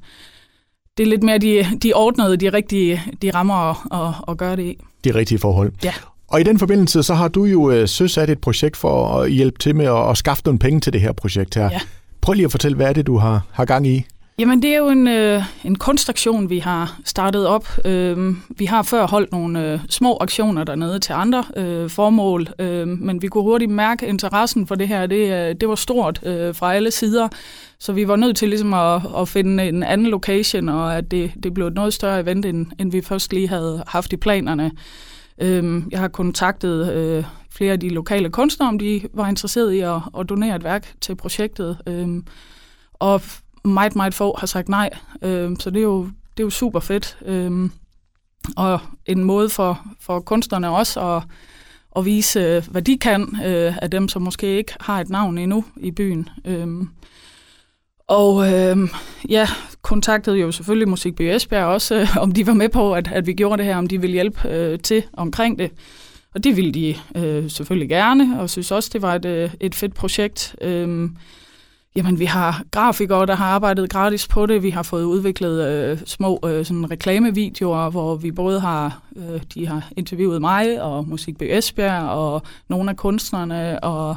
det 0.98 1.04
er 1.04 1.08
lidt 1.10 1.22
mere 1.22 1.38
de, 1.38 1.66
de 1.82 1.92
ordnede, 1.92 2.36
de 2.36 2.52
rigtige 2.52 3.02
de 3.22 3.30
rammer 3.30 3.54
at, 3.54 3.76
at, 3.92 4.14
at 4.28 4.38
gøre 4.38 4.56
det 4.56 4.62
i. 4.62 4.78
De 5.04 5.14
rigtige 5.14 5.38
forhold. 5.38 5.72
Ja. 5.84 5.92
Og 6.28 6.40
i 6.40 6.42
den 6.42 6.58
forbindelse, 6.58 7.02
så 7.02 7.14
har 7.14 7.28
du 7.28 7.44
jo 7.44 7.70
øh, 7.70 7.88
søsat 7.88 8.30
et 8.30 8.40
projekt 8.40 8.76
for 8.76 9.08
at 9.08 9.30
hjælpe 9.30 9.58
til 9.58 9.76
med 9.76 9.86
at, 9.86 10.10
at 10.10 10.16
skaffe 10.16 10.42
nogle 10.44 10.58
penge 10.58 10.80
til 10.80 10.92
det 10.92 11.00
her 11.00 11.12
projekt 11.12 11.54
her. 11.54 11.70
Ja. 11.70 11.80
Prøv 12.20 12.32
lige 12.32 12.44
at 12.44 12.50
fortælle, 12.50 12.76
hvad 12.76 12.86
er 12.88 12.92
det, 12.92 13.06
du 13.06 13.16
har, 13.16 13.46
har 13.52 13.64
gang 13.64 13.86
i? 13.86 14.06
Jamen, 14.38 14.62
det 14.62 14.75
er 14.75 14.78
jo 14.78 14.88
en, 14.88 15.08
øh, 15.08 15.42
en 15.64 15.78
kunstaktion, 15.78 16.50
vi 16.50 16.58
har 16.58 17.00
startet 17.04 17.46
op. 17.46 17.69
Øh, 17.84 18.36
vi 18.48 18.64
har 18.64 18.82
før 18.82 19.06
holdt 19.06 19.32
nogle 19.32 19.72
øh, 19.72 19.81
små 19.88 20.19
aktioner 20.20 20.64
dernede 20.64 20.98
til 20.98 21.12
andre 21.12 21.44
øh, 21.56 21.90
formål, 21.90 22.48
øh, 22.58 22.88
men 22.88 23.22
vi 23.22 23.28
kunne 23.28 23.44
hurtigt 23.44 23.70
mærke 23.70 24.06
interessen 24.06 24.66
for 24.66 24.75
det 24.75 24.88
her. 24.88 25.06
Det, 25.06 25.48
øh, 25.48 25.54
det 25.60 25.69
var 25.69 25.75
stort 25.75 26.20
øh, 26.26 26.54
fra 26.54 26.75
alle 26.75 26.90
sider, 26.90 27.28
så 27.78 27.92
vi 27.92 28.08
var 28.08 28.16
nødt 28.16 28.36
til 28.36 28.48
ligesom 28.48 28.75
at, 28.75 29.02
at 29.19 29.28
finde 29.28 29.69
en 29.69 29.82
anden 29.82 30.06
location, 30.06 30.69
og 30.69 30.96
at 30.96 31.10
det, 31.10 31.32
det 31.42 31.54
blev 31.54 31.66
et 31.66 31.75
noget 31.75 31.94
større 31.94 32.20
event, 32.20 32.46
end, 32.46 32.66
end 32.78 32.92
vi 32.92 33.00
først 33.00 33.32
lige 33.32 33.48
havde 33.48 33.84
haft 33.87 34.12
i 34.12 34.16
planerne. 34.16 34.70
Øh, 35.40 35.82
jeg 35.90 36.00
har 36.00 36.08
kontaktet 36.08 36.92
øh, 36.92 37.25
flere 37.50 37.72
af 37.72 37.80
de 37.80 37.88
lokale 37.88 38.30
kunstnere, 38.30 38.69
om 38.69 38.78
de 38.78 39.02
var 39.12 39.28
interesseret 39.28 39.72
i 39.72 39.80
at, 39.80 39.96
at 40.19 40.28
donere 40.28 40.56
et 40.56 40.64
værk 40.64 40.94
til 41.00 41.14
projektet. 41.14 41.78
Øh, 41.87 42.08
og 42.94 43.22
meget, 43.64 43.96
meget 43.96 44.14
få 44.14 44.37
har 44.38 44.46
sagt 44.46 44.69
nej. 44.69 44.90
Øh, 45.22 45.56
så 45.58 45.70
det 45.70 45.78
er, 45.78 45.82
jo, 45.82 46.02
det 46.05 46.43
er 46.43 46.44
jo 46.44 46.50
super 46.50 46.81
fedt. 46.81 47.19
Øh, 47.26 47.70
og 48.56 48.81
en 49.06 49.25
måde 49.25 49.49
for, 49.49 49.87
for 50.00 50.20
kunstnerne 50.20 50.69
også 50.69 51.00
at, 51.00 51.22
at 51.96 52.05
vise, 52.05 52.40
øh, 52.40 52.62
hvad 52.70 52.82
de 52.82 52.99
kan 52.99 53.37
øh, 53.44 53.76
af 53.82 53.90
dem, 53.90 54.08
som 54.08 54.22
måske 54.22 54.46
ikke 54.46 54.72
har 54.81 55.00
et 55.00 55.08
navn 55.08 55.38
endnu 55.38 55.64
i 55.76 55.90
byen. 55.90 56.28
Øh, 56.44 56.66
og 58.08 58.52
øh, 58.52 58.76
ja, 59.28 59.49
kontaktede 59.82 60.37
jo 60.37 60.52
selvfølgelig 60.52 60.88
Musikby 60.88 61.22
Esbjerg 61.22 61.66
også, 61.66 61.94
øh, 61.94 62.16
om 62.16 62.32
de 62.32 62.46
var 62.46 62.55
med 62.55 62.69
på, 62.69 62.94
at, 62.94 63.08
at 63.12 63.26
vi 63.26 63.32
gjorde 63.32 63.58
det 63.58 63.66
her, 63.66 63.76
om 63.76 63.87
de 63.87 64.00
ville 64.00 64.14
hjælpe 64.14 64.49
øh, 64.49 64.78
til 64.78 65.02
omkring 65.12 65.58
det. 65.58 65.70
Og 66.34 66.44
det 66.44 66.56
ville 66.56 66.72
de 66.72 66.94
øh, 67.16 67.50
selvfølgelig 67.50 67.88
gerne, 67.88 68.40
og 68.40 68.50
synes 68.50 68.70
også, 68.70 68.90
det 68.93 69.02
var 69.02 69.14
et, 69.14 69.25
øh, 69.25 69.50
et 69.61 69.75
fedt 69.75 69.94
projekt. 69.94 70.56
Øh, 70.61 71.11
Jamen, 71.96 72.19
vi 72.19 72.25
har 72.25 72.62
grafikere, 72.70 73.26
der 73.26 73.35
har 73.35 73.46
arbejdet 73.46 73.91
gratis 73.91 74.29
på 74.29 74.46
det. 74.46 74.62
Vi 74.62 74.70
har 74.70 74.82
fået 74.82 75.05
udviklet 75.05 75.69
øh, 75.69 75.99
små 76.06 76.41
øh, 76.44 76.64
sådan 76.64 76.91
reklamevideoer, 76.91 77.91
hvor 77.91 78.17
vi 78.17 78.32
både 78.32 78.61
har, 78.61 79.02
øh, 79.17 79.43
de 79.55 79.67
har 79.67 79.88
interviewet 79.96 80.41
mig 80.41 80.82
og 80.82 81.08
Musik 81.08 81.38
B. 81.38 81.43
Esbjerg 81.43 82.08
og 82.08 82.43
nogle 82.69 82.91
af 82.91 82.96
kunstnerne 82.96 83.85
og 83.85 84.17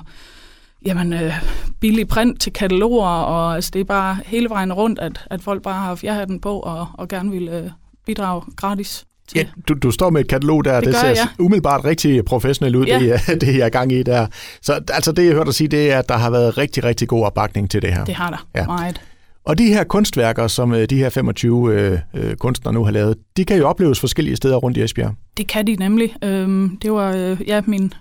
jamen, 0.85 1.13
øh, 1.13 1.33
billig 1.79 2.07
print 2.07 2.41
til 2.41 2.53
kataloger, 2.53 3.07
og 3.07 3.55
altså, 3.55 3.71
det 3.73 3.79
er 3.79 3.85
bare 3.85 4.17
hele 4.25 4.49
vejen 4.49 4.73
rundt, 4.73 4.99
at, 4.99 5.27
at 5.29 5.41
folk 5.41 5.61
bare 5.61 5.81
har 5.81 5.95
fjerhatten 5.95 6.39
på 6.39 6.59
og, 6.59 6.87
og 6.93 7.07
gerne 7.07 7.31
vil 7.31 7.47
øh, 7.47 7.69
bidrage 8.05 8.41
gratis. 8.55 9.05
Ja, 9.35 9.43
du, 9.67 9.73
du 9.73 9.91
står 9.91 10.09
med 10.09 10.21
et 10.21 10.27
katalog 10.27 10.65
der, 10.65 10.75
det, 10.79 10.85
det 10.87 10.95
ser 10.95 11.07
jeg. 11.07 11.27
umiddelbart 11.39 11.85
rigtig 11.85 12.25
professionelt 12.25 12.75
ud, 12.75 12.85
Ja. 12.85 12.99
det, 12.99 13.41
det 13.41 13.57
jeg 13.57 13.65
er 13.65 13.69
gang 13.69 13.91
i 13.91 14.03
der. 14.03 14.27
Så 14.61 14.79
altså 14.93 15.11
det, 15.11 15.25
jeg 15.25 15.33
hørte 15.33 15.45
dig 15.45 15.53
sige, 15.53 15.67
det 15.67 15.91
er, 15.91 15.99
at 15.99 16.09
der 16.09 16.17
har 16.17 16.29
været 16.29 16.57
rigtig, 16.57 16.83
rigtig 16.83 17.07
god 17.07 17.25
opbakning 17.25 17.71
til 17.71 17.81
det 17.81 17.93
her. 17.93 18.05
Det 18.05 18.15
har 18.15 18.29
der 18.29 18.47
Ja. 18.55 18.65
meget. 18.65 19.01
Og 19.45 19.57
de 19.57 19.67
her 19.67 19.83
kunstværker, 19.83 20.47
som 20.47 20.73
øh, 20.73 20.85
de 20.89 20.97
her 20.97 21.09
25 21.09 21.73
øh, 21.73 21.99
øh, 22.13 22.35
kunstnere 22.35 22.73
nu 22.73 22.83
har 22.83 22.91
lavet, 22.91 23.17
de 23.37 23.45
kan 23.45 23.57
jo 23.57 23.67
opleves 23.67 23.99
forskellige 23.99 24.35
steder 24.35 24.55
rundt 24.55 24.77
i 24.77 24.83
Esbjerg. 24.83 25.13
Det 25.37 25.47
kan 25.47 25.67
de 25.67 25.75
nemlig. 25.75 26.15
Øhm, 26.23 26.77
det 26.81 26.91
var 26.91 27.11
øh, 27.15 27.37
ja, 27.47 27.61
min 27.65 27.93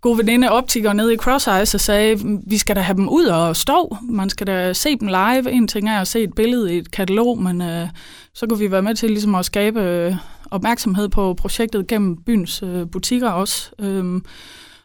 gode 0.00 0.18
veninde 0.18 0.50
optiker 0.52 0.92
nede 0.92 1.14
i 1.14 1.16
Cross 1.16 1.46
Eyes 1.46 1.74
og 1.74 1.80
sagde, 1.80 2.38
vi 2.46 2.58
skal 2.58 2.76
da 2.76 2.80
have 2.80 2.96
dem 2.96 3.08
ud 3.08 3.24
og 3.24 3.56
stå. 3.56 3.96
Man 4.10 4.30
skal 4.30 4.46
da 4.46 4.72
se 4.72 4.96
dem 4.96 5.08
live. 5.08 5.50
En 5.52 5.68
ting 5.68 5.88
er 5.88 6.00
at 6.00 6.08
se 6.08 6.22
et 6.22 6.34
billede 6.34 6.74
i 6.74 6.78
et 6.78 6.90
katalog, 6.90 7.42
men 7.42 7.62
øh, 7.62 7.88
så 8.34 8.46
kunne 8.46 8.58
vi 8.58 8.70
være 8.70 8.82
med 8.82 8.94
til 8.94 9.10
ligesom 9.10 9.34
at 9.34 9.44
skabe 9.44 9.80
øh, 9.80 10.14
opmærksomhed 10.50 11.08
på 11.08 11.34
projektet 11.34 11.86
gennem 11.86 12.16
byens 12.16 12.62
øh, 12.62 12.90
butikker 12.90 13.30
også. 13.30 13.70
Øhm, 13.78 14.24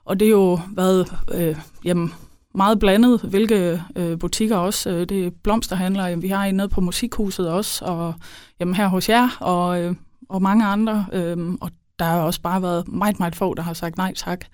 og 0.06 0.20
det 0.20 0.28
har 0.28 0.32
jo 0.32 0.60
været 0.76 1.14
øh, 1.34 1.56
jamen, 1.86 2.14
meget 2.56 2.80
blandet, 2.80 3.22
hvilke 3.22 3.84
øh, 3.96 4.20
butikker 4.20 4.58
også. 4.58 4.90
Øh, 4.90 5.10
det 5.10 5.26
er 5.26 5.30
blomsterhandlere, 5.44 6.06
jamen, 6.06 6.24
vi 6.24 6.28
har 6.28 6.46
en 6.46 6.56
nede 6.56 6.70
på 6.70 6.82
Musikhuset 6.82 7.50
også, 7.50 7.86
og 7.86 8.14
jamen, 8.60 8.76
her 8.76 8.88
hos 8.88 9.10
jer, 9.10 9.38
og, 9.40 9.82
øh, 9.82 9.96
og 10.30 10.42
mange 10.42 10.66
andre. 10.66 11.06
Øh, 11.14 11.38
og 11.62 11.72
der 12.00 12.06
har 12.06 12.22
også 12.22 12.42
bare 12.42 12.62
været 12.62 12.88
meget, 12.88 13.20
meget 13.20 13.36
få, 13.36 13.54
der 13.54 13.64
har 13.64 13.74
sagt 13.74 13.98
nej 13.98 14.14
tak. 14.16 14.46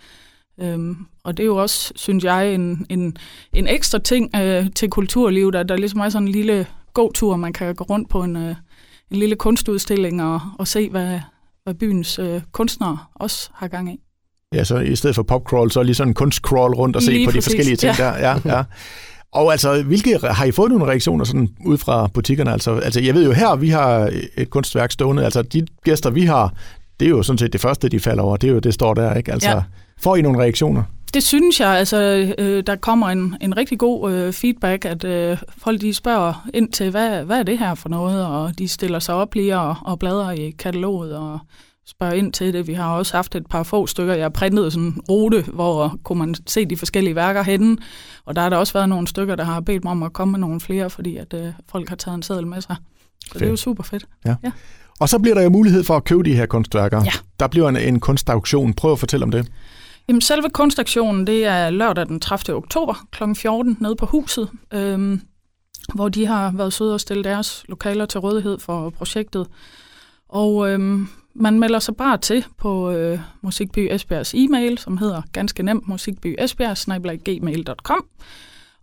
Øhm, 0.57 1.05
og 1.23 1.37
det 1.37 1.43
er 1.43 1.47
jo 1.47 1.55
også, 1.55 1.91
synes 1.95 2.23
jeg, 2.23 2.53
en, 2.53 2.85
en, 2.89 3.17
en 3.53 3.67
ekstra 3.67 3.99
ting 3.99 4.35
øh, 4.35 4.71
til 4.75 4.89
kulturlivet, 4.89 5.55
at 5.55 5.69
der 5.69 5.75
ligesom 5.75 5.99
er 5.99 6.09
sådan 6.09 6.27
en 6.27 6.31
lille 6.31 6.67
god 6.93 7.13
tur, 7.13 7.35
man 7.35 7.53
kan 7.53 7.75
gå 7.75 7.83
rundt 7.83 8.09
på 8.09 8.23
en, 8.23 8.35
øh, 8.35 8.55
en 9.11 9.17
lille 9.17 9.35
kunstudstilling 9.35 10.23
og, 10.23 10.41
og 10.59 10.67
se, 10.67 10.89
hvad, 10.89 11.19
hvad 11.63 11.73
byens 11.73 12.19
øh, 12.19 12.41
kunstnere 12.51 12.97
også 13.15 13.49
har 13.53 13.67
gang 13.67 13.93
i. 13.93 13.99
Ja, 14.53 14.63
så 14.63 14.77
i 14.79 14.95
stedet 14.95 15.15
for 15.15 15.23
popcrawl, 15.23 15.71
så 15.71 15.83
lige 15.83 15.95
sådan 15.95 16.11
en 16.11 16.13
kunstcrawl 16.13 16.73
rundt 16.73 16.95
og 16.95 17.01
se 17.01 17.11
Lige 17.11 17.25
på 17.25 17.31
de 17.31 17.37
præcis, 17.37 17.45
forskellige 17.45 17.75
ting 17.75 17.97
ja. 17.97 18.03
der. 18.03 18.17
Ja, 18.17 18.57
ja. 18.57 18.63
Og 19.31 19.51
altså, 19.51 19.83
hvilke, 19.83 20.19
har 20.23 20.45
I 20.45 20.51
fået 20.51 20.71
nogle 20.71 20.85
reaktioner 20.85 21.25
sådan 21.25 21.49
ud 21.65 21.77
fra 21.77 22.07
butikkerne? 22.07 22.51
Altså, 22.51 22.75
altså, 22.75 23.01
jeg 23.01 23.13
ved 23.13 23.25
jo 23.25 23.31
her, 23.31 23.55
vi 23.55 23.69
har 23.69 24.09
et 24.37 24.49
kunstværk 24.49 24.91
stående. 24.91 25.23
Altså, 25.25 25.41
de 25.41 25.65
gæster, 25.83 26.09
vi 26.09 26.25
har, 26.25 26.53
det 26.99 27.05
er 27.05 27.09
jo 27.09 27.23
sådan 27.23 27.37
set 27.37 27.53
det 27.53 27.61
første, 27.61 27.89
de 27.89 27.99
falder 27.99 28.23
over. 28.23 28.37
Det 28.37 28.49
er 28.49 28.53
jo 28.53 28.59
det, 28.59 28.73
står 28.73 28.93
der, 28.93 29.13
ikke? 29.13 29.31
Altså, 29.31 29.49
Ja. 29.49 29.61
får 30.01 30.15
I 30.15 30.21
nogle 30.21 30.39
reaktioner? 30.39 30.83
Det 31.13 31.23
synes 31.23 31.59
jeg, 31.59 31.69
altså 31.69 32.33
øh, 32.37 32.63
der 32.67 32.75
kommer 32.75 33.09
en, 33.09 33.35
en 33.41 33.57
rigtig 33.57 33.79
god 33.79 34.11
øh, 34.11 34.33
feedback, 34.33 34.85
at 34.85 35.03
øh, 35.03 35.37
folk 35.57 35.81
de 35.81 35.93
spørger 35.93 36.47
ind 36.53 36.71
til, 36.71 36.91
hvad, 36.91 37.23
hvad 37.23 37.39
er 37.39 37.43
det 37.43 37.59
her 37.59 37.75
for 37.75 37.89
noget, 37.89 38.25
og 38.25 38.59
de 38.59 38.67
stiller 38.67 38.99
sig 38.99 39.15
op 39.15 39.35
lige 39.35 39.57
og, 39.57 39.75
og 39.81 39.99
bladrer 39.99 40.31
i 40.31 40.49
kataloget, 40.49 41.15
og 41.15 41.39
spørger 41.87 42.13
ind 42.13 42.33
til 42.33 42.53
det. 42.53 42.67
Vi 42.67 42.73
har 42.73 42.95
også 42.95 43.17
haft 43.17 43.35
et 43.35 43.47
par 43.47 43.63
få 43.63 43.87
stykker. 43.87 44.13
Jeg 44.13 44.23
har 44.23 44.29
printet 44.29 44.73
sådan 44.73 44.87
en 44.87 45.01
rute, 45.09 45.45
hvor 45.53 45.97
kunne 46.03 46.19
man 46.19 46.35
se 46.47 46.65
de 46.65 46.77
forskellige 46.77 47.15
værker 47.15 47.43
henne. 47.43 47.77
Og 48.25 48.35
der 48.35 48.41
har 48.41 48.49
der 48.49 48.57
også 48.57 48.73
været 48.73 48.89
nogle 48.89 49.07
stykker, 49.07 49.35
der 49.35 49.43
har 49.43 49.59
bedt 49.59 49.83
mig 49.83 49.91
om 49.91 50.03
at 50.03 50.13
komme 50.13 50.31
med 50.31 50.39
nogle 50.39 50.59
flere, 50.59 50.89
fordi 50.89 51.17
at 51.17 51.33
øh, 51.33 51.47
folk 51.71 51.89
har 51.89 51.95
taget 51.95 52.15
en 52.15 52.23
seddel 52.23 52.47
med 52.47 52.61
sig. 52.61 52.75
Så 53.25 53.31
fedt. 53.31 53.39
det 53.39 53.45
er 53.45 53.49
jo 53.49 53.55
super 53.55 53.83
fedt. 53.83 54.05
Ja. 54.25 54.35
ja. 54.43 54.51
Og 54.99 55.09
så 55.09 55.19
bliver 55.19 55.35
der 55.35 55.41
jo 55.41 55.49
mulighed 55.49 55.83
for 55.83 55.97
at 55.97 56.03
købe 56.03 56.23
de 56.23 56.35
her 56.35 56.45
kunstværker. 56.45 57.01
Ja. 57.05 57.11
Der 57.39 57.47
bliver 57.47 57.69
en, 57.69 57.77
en 57.77 57.99
kunstauktion. 57.99 58.73
Prøv 58.73 58.91
at 58.91 58.99
fortælle 58.99 59.23
om 59.23 59.31
det. 59.31 59.47
Jamen, 60.07 60.21
selve 60.21 60.49
kunstaktionen, 60.49 61.27
det 61.27 61.45
er 61.45 61.69
lørdag 61.69 62.07
den 62.07 62.19
30. 62.19 62.57
oktober 62.57 63.07
kl. 63.11 63.23
14 63.35 63.77
nede 63.79 63.95
på 63.95 64.05
huset, 64.05 64.49
øhm, 64.73 65.21
hvor 65.93 66.09
de 66.09 66.25
har 66.25 66.51
været 66.51 66.73
søde 66.73 66.93
og 66.93 67.01
stille 67.01 67.23
deres 67.23 67.63
lokaler 67.67 68.05
til 68.05 68.19
rådighed 68.19 68.59
for 68.59 68.89
projektet. 68.89 69.47
Og 70.29 70.69
øhm, 70.69 71.07
man 71.33 71.59
melder 71.59 71.79
sig 71.79 71.95
bare 71.95 72.17
til 72.17 72.45
på 72.57 72.91
øh, 72.91 73.19
Musikby 73.41 73.87
Esbjergs 73.91 74.33
e-mail, 74.33 74.77
som 74.77 74.97
hedder 74.97 75.21
ganske 75.33 75.63
nemt 75.63 75.87
musikbyesbjerg.gmail.com. 75.87 78.05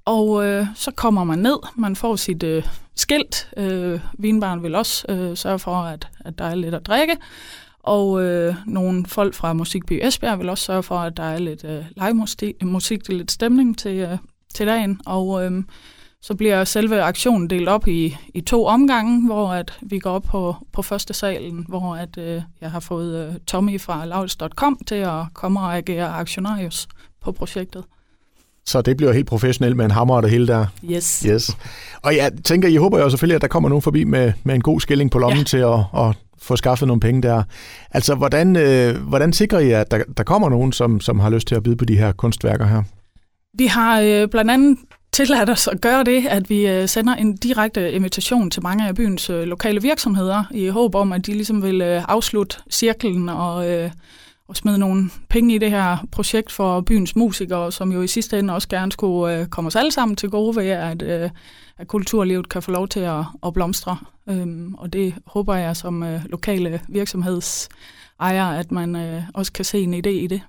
Og 0.04 0.46
øh, 0.46 0.66
så 0.74 0.90
kommer 0.90 1.24
man 1.24 1.38
ned, 1.38 1.56
man 1.76 1.96
får 1.96 2.16
sit 2.16 2.42
øh, 2.42 2.66
skilt. 2.94 3.48
Øh, 3.56 4.00
vinbaren 4.18 4.62
vil 4.62 4.74
også 4.74 5.06
øh, 5.08 5.36
sørge 5.36 5.58
for, 5.58 5.76
at, 5.76 6.08
at 6.20 6.38
der 6.38 6.44
er 6.44 6.54
lidt 6.54 6.74
at 6.74 6.86
drikke. 6.86 7.16
Og 7.86 8.22
øh, 8.22 8.54
nogle 8.66 9.06
folk 9.06 9.34
fra 9.34 9.52
Musikby 9.52 10.00
Esbjerg 10.02 10.38
vil 10.38 10.48
også 10.48 10.64
sørge 10.64 10.82
for, 10.82 10.98
at 10.98 11.16
der 11.16 11.22
er 11.22 11.38
lidt 11.38 11.64
øh, 11.64 11.84
live 11.96 12.14
musik, 12.14 12.62
musik, 12.62 13.08
lidt 13.08 13.30
stemning 13.30 13.78
til, 13.78 13.96
øh, 13.96 14.18
til 14.54 14.66
dagen. 14.66 15.00
Og 15.06 15.44
øh, 15.44 15.62
så 16.22 16.34
bliver 16.34 16.64
selve 16.64 17.02
aktionen 17.02 17.50
delt 17.50 17.68
op 17.68 17.88
i, 17.88 18.16
i 18.34 18.40
to 18.40 18.64
omgange, 18.64 19.26
hvor 19.26 19.48
at 19.48 19.78
vi 19.82 19.98
går 19.98 20.10
op 20.10 20.22
på, 20.22 20.54
på 20.72 20.82
første 20.82 21.14
salen, 21.14 21.64
hvor 21.68 21.94
at, 21.94 22.18
øh, 22.18 22.42
jeg 22.60 22.70
har 22.70 22.80
fået 22.80 23.28
øh, 23.28 23.34
Tommy 23.46 23.80
fra 23.80 24.06
louds.com 24.06 24.78
til 24.86 24.94
at 24.94 25.22
komme 25.34 25.60
og 25.60 25.76
agere 25.76 26.08
aktionarius 26.08 26.88
på 27.22 27.32
projektet. 27.32 27.84
Så 28.64 28.82
det 28.82 28.96
bliver 28.96 29.12
helt 29.12 29.26
professionelt 29.26 29.76
med 29.76 29.84
en 29.84 29.90
hammer 29.90 30.16
og 30.16 30.22
det 30.22 30.30
hele 30.30 30.46
der. 30.46 30.66
Yes. 30.84 31.22
yes. 31.26 31.56
Og 32.02 32.16
jeg 32.16 32.32
tænker, 32.44 32.68
I 32.68 32.76
håber 32.76 32.98
jo 32.98 33.10
selvfølgelig, 33.10 33.34
at 33.34 33.42
der 33.42 33.48
kommer 33.48 33.68
nogen 33.68 33.82
forbi 33.82 34.04
med, 34.04 34.32
med 34.44 34.54
en 34.54 34.60
god 34.60 34.80
skilling 34.80 35.10
på 35.10 35.18
lommen 35.18 35.38
ja. 35.38 35.44
til 35.44 35.56
at, 35.56 35.78
at 35.96 36.16
få 36.46 36.56
skaffet 36.56 36.88
nogle 36.88 37.00
penge 37.00 37.22
der. 37.22 37.42
Altså, 37.90 38.14
hvordan, 38.14 38.56
øh, 38.56 38.96
hvordan 38.96 39.32
sikrer 39.32 39.58
I, 39.58 39.70
at 39.70 39.90
der, 39.90 40.02
der 40.16 40.22
kommer 40.22 40.48
nogen, 40.48 40.72
som, 40.72 41.00
som 41.00 41.20
har 41.20 41.30
lyst 41.30 41.48
til 41.48 41.54
at 41.54 41.62
byde 41.62 41.76
på 41.76 41.84
de 41.84 41.96
her 41.96 42.12
kunstværker 42.12 42.66
her? 42.66 42.82
Vi 43.58 43.66
har 43.66 44.00
øh, 44.00 44.28
blandt 44.28 44.50
andet 44.50 44.78
tilladt 45.12 45.50
os 45.50 45.68
at 45.68 45.80
gøre 45.80 46.04
det, 46.04 46.26
at 46.26 46.50
vi 46.50 46.66
øh, 46.66 46.88
sender 46.88 47.14
en 47.14 47.36
direkte 47.36 47.92
invitation 47.92 48.50
til 48.50 48.62
mange 48.62 48.88
af 48.88 48.94
byens 48.94 49.30
øh, 49.30 49.42
lokale 49.42 49.82
virksomheder, 49.82 50.44
i 50.50 50.68
håb 50.68 50.94
om, 50.94 51.12
at 51.12 51.26
de 51.26 51.32
ligesom 51.32 51.62
vil 51.62 51.80
øh, 51.82 52.02
afslutte 52.08 52.56
cirklen 52.70 53.28
og, 53.28 53.70
øh, 53.70 53.90
og 54.48 54.56
smide 54.56 54.78
nogle 54.78 55.10
penge 55.28 55.54
i 55.54 55.58
det 55.58 55.70
her 55.70 56.06
projekt 56.12 56.52
for 56.52 56.80
byens 56.80 57.16
musikere, 57.16 57.72
som 57.72 57.92
jo 57.92 58.02
i 58.02 58.06
sidste 58.06 58.38
ende 58.38 58.54
også 58.54 58.68
gerne 58.68 58.92
skulle 58.92 59.38
øh, 59.38 59.46
komme 59.46 59.68
os 59.68 59.76
alle 59.76 59.92
sammen 59.92 60.16
til 60.16 60.30
gode 60.30 60.56
ved, 60.56 60.66
at, 60.66 61.02
øh, 61.02 61.30
at 61.78 61.88
kulturlivet 61.88 62.48
kan 62.48 62.62
få 62.62 62.70
lov 62.70 62.88
til 62.88 63.00
at, 63.00 63.24
at 63.46 63.52
blomstre. 63.54 63.96
Øhm, 64.28 64.74
og 64.74 64.92
det 64.92 65.14
håber 65.26 65.54
jeg 65.54 65.76
som 65.76 66.02
øh, 66.02 66.20
lokale 66.24 66.80
virksomhedsejer, 66.88 68.46
at 68.46 68.72
man 68.72 68.96
øh, 68.96 69.22
også 69.34 69.52
kan 69.52 69.64
se 69.64 69.80
en 69.80 69.94
idé 69.94 70.08
i 70.08 70.26
det. 70.26 70.40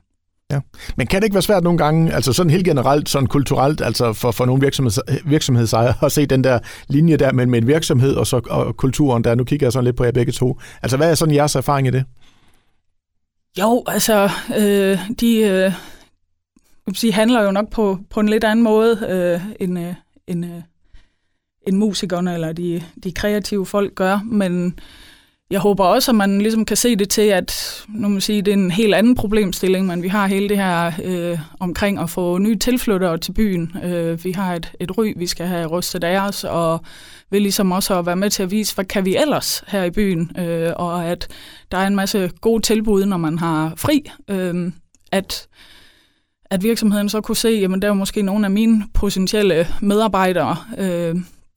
Ja. 0.52 0.60
Men 0.96 1.08
kan 1.08 1.22
det 1.22 1.26
ikke 1.26 1.34
være 1.34 1.42
svært 1.42 1.64
nogle 1.64 1.78
gange, 1.78 2.14
altså 2.14 2.34
sådan 2.34 2.50
helt 2.50 2.66
generelt, 2.66 3.10
sådan 3.10 3.28
kulturelt, 3.28 3.82
altså 3.82 4.14
for, 4.14 4.32
for 4.32 4.46
nogle 4.46 4.62
virksomheds, 4.62 5.00
virksomhedsejere, 5.26 5.94
at 6.06 6.12
se 6.12 6.26
den 6.26 6.44
der 6.44 6.60
linje 6.88 7.18
der 7.18 7.34
mellem 7.34 7.54
en 7.54 7.68
virksomhed 7.68 8.16
og, 8.16 8.28
så, 8.28 8.42
og 8.50 8.78
kulturen 8.78 9.24
der? 9.24 9.36
Nu 9.36 9.44
kigger 9.44 9.66
jeg 9.66 9.74
sådan 9.74 9.86
lidt 9.86 9.96
på 9.96 10.04
jer 10.04 10.12
begge 10.12 10.32
to. 10.32 10.60
Altså 10.82 10.98
hvad 10.98 11.12
er 11.12 11.16
sådan 11.16 11.36
jeres 11.36 11.56
erfaring 11.56 11.88
i 11.88 11.92
det? 11.92 12.06
Jo, 13.60 13.84
altså 13.88 14.30
øh, 14.58 15.00
de 15.20 15.38
øh, 15.38 15.72
kan 16.86 16.96
sige, 16.96 17.14
handler 17.14 17.44
jo 17.44 17.52
nok 17.52 17.70
på, 17.70 18.00
på 18.10 18.20
en 18.20 18.30
lidt 18.30 18.44
anden 18.44 18.64
måde 18.64 19.08
øh, 19.10 19.42
end, 19.60 19.80
øh, 19.80 19.94
end, 20.28 20.46
øh, 20.46 20.62
end 21.68 21.78
musikerne 21.78 22.34
eller 22.34 22.54
de, 22.54 22.84
de 23.04 23.12
kreative 23.12 23.66
folk 23.66 23.96
gør, 23.96 24.20
men 24.26 24.80
jeg 25.50 25.60
håber 25.60 25.84
også, 25.84 26.12
at 26.12 26.16
man 26.16 26.42
ligesom 26.42 26.66
kan 26.66 26.78
se 26.78 26.96
det 26.96 27.10
til, 27.10 27.22
at 27.22 27.84
nu 27.88 28.08
må 28.08 28.20
sige, 28.20 28.42
det 28.42 28.52
er 28.52 28.58
en 28.58 28.72
helt 28.72 28.96
anden 28.96 29.16
problemstilling, 29.16 29.88
men 29.88 30.04
vi 30.04 30.08
har 30.08 30.28
hele 30.28 30.50
det 30.50 30.58
her 30.58 30.92
øh, 31.04 31.40
omkring 31.60 32.00
at 32.00 32.10
få 32.10 32.38
nye 32.38 32.58
tilflyttere 32.58 33.18
til 33.18 33.32
byen. 33.32 33.78
Øh, 33.84 34.24
vi 34.24 34.32
har 34.32 34.56
et, 34.56 34.72
et 34.80 34.98
ry, 34.98 35.14
vi 35.18 35.28
skal 35.28 35.48
have 35.48 35.68
rustet 35.68 36.04
af 36.04 36.28
os, 36.28 36.44
og 36.44 36.82
vil 37.32 37.42
ligesom 37.42 37.72
også 37.72 38.00
at 38.00 38.06
være 38.06 38.16
med 38.16 38.30
til 38.30 38.44
at 38.44 38.52
vise, 38.52 38.76
hvad 38.76 38.86
kan 38.86 39.06
vi 39.06 39.16
ellers 39.16 39.64
her 39.68 39.84
i 39.84 39.92
byen, 39.92 40.32
øh, 40.40 40.74
og 40.76 41.06
at 41.06 41.28
der 41.72 41.78
er 41.78 41.88
en 41.88 41.96
masse 41.96 42.32
gode 42.42 42.62
tilbud, 42.62 43.06
når 43.06 43.18
man 43.18 43.38
har 43.38 43.74
fri. 43.76 44.12
Øh, 44.30 44.72
at 45.12 45.48
at 46.50 46.64
virksomheden 46.64 47.10
så 47.10 47.22
kunne 47.22 47.36
se, 47.36 47.50
jamen 47.50 47.82
der 47.82 47.88
er 47.88 47.94
måske 47.94 48.22
nogle 48.22 48.46
af 48.46 48.52
mine 48.52 48.84
potentielle 48.94 49.68
medarbejdere, 49.82 50.58
øh, 50.78 51.16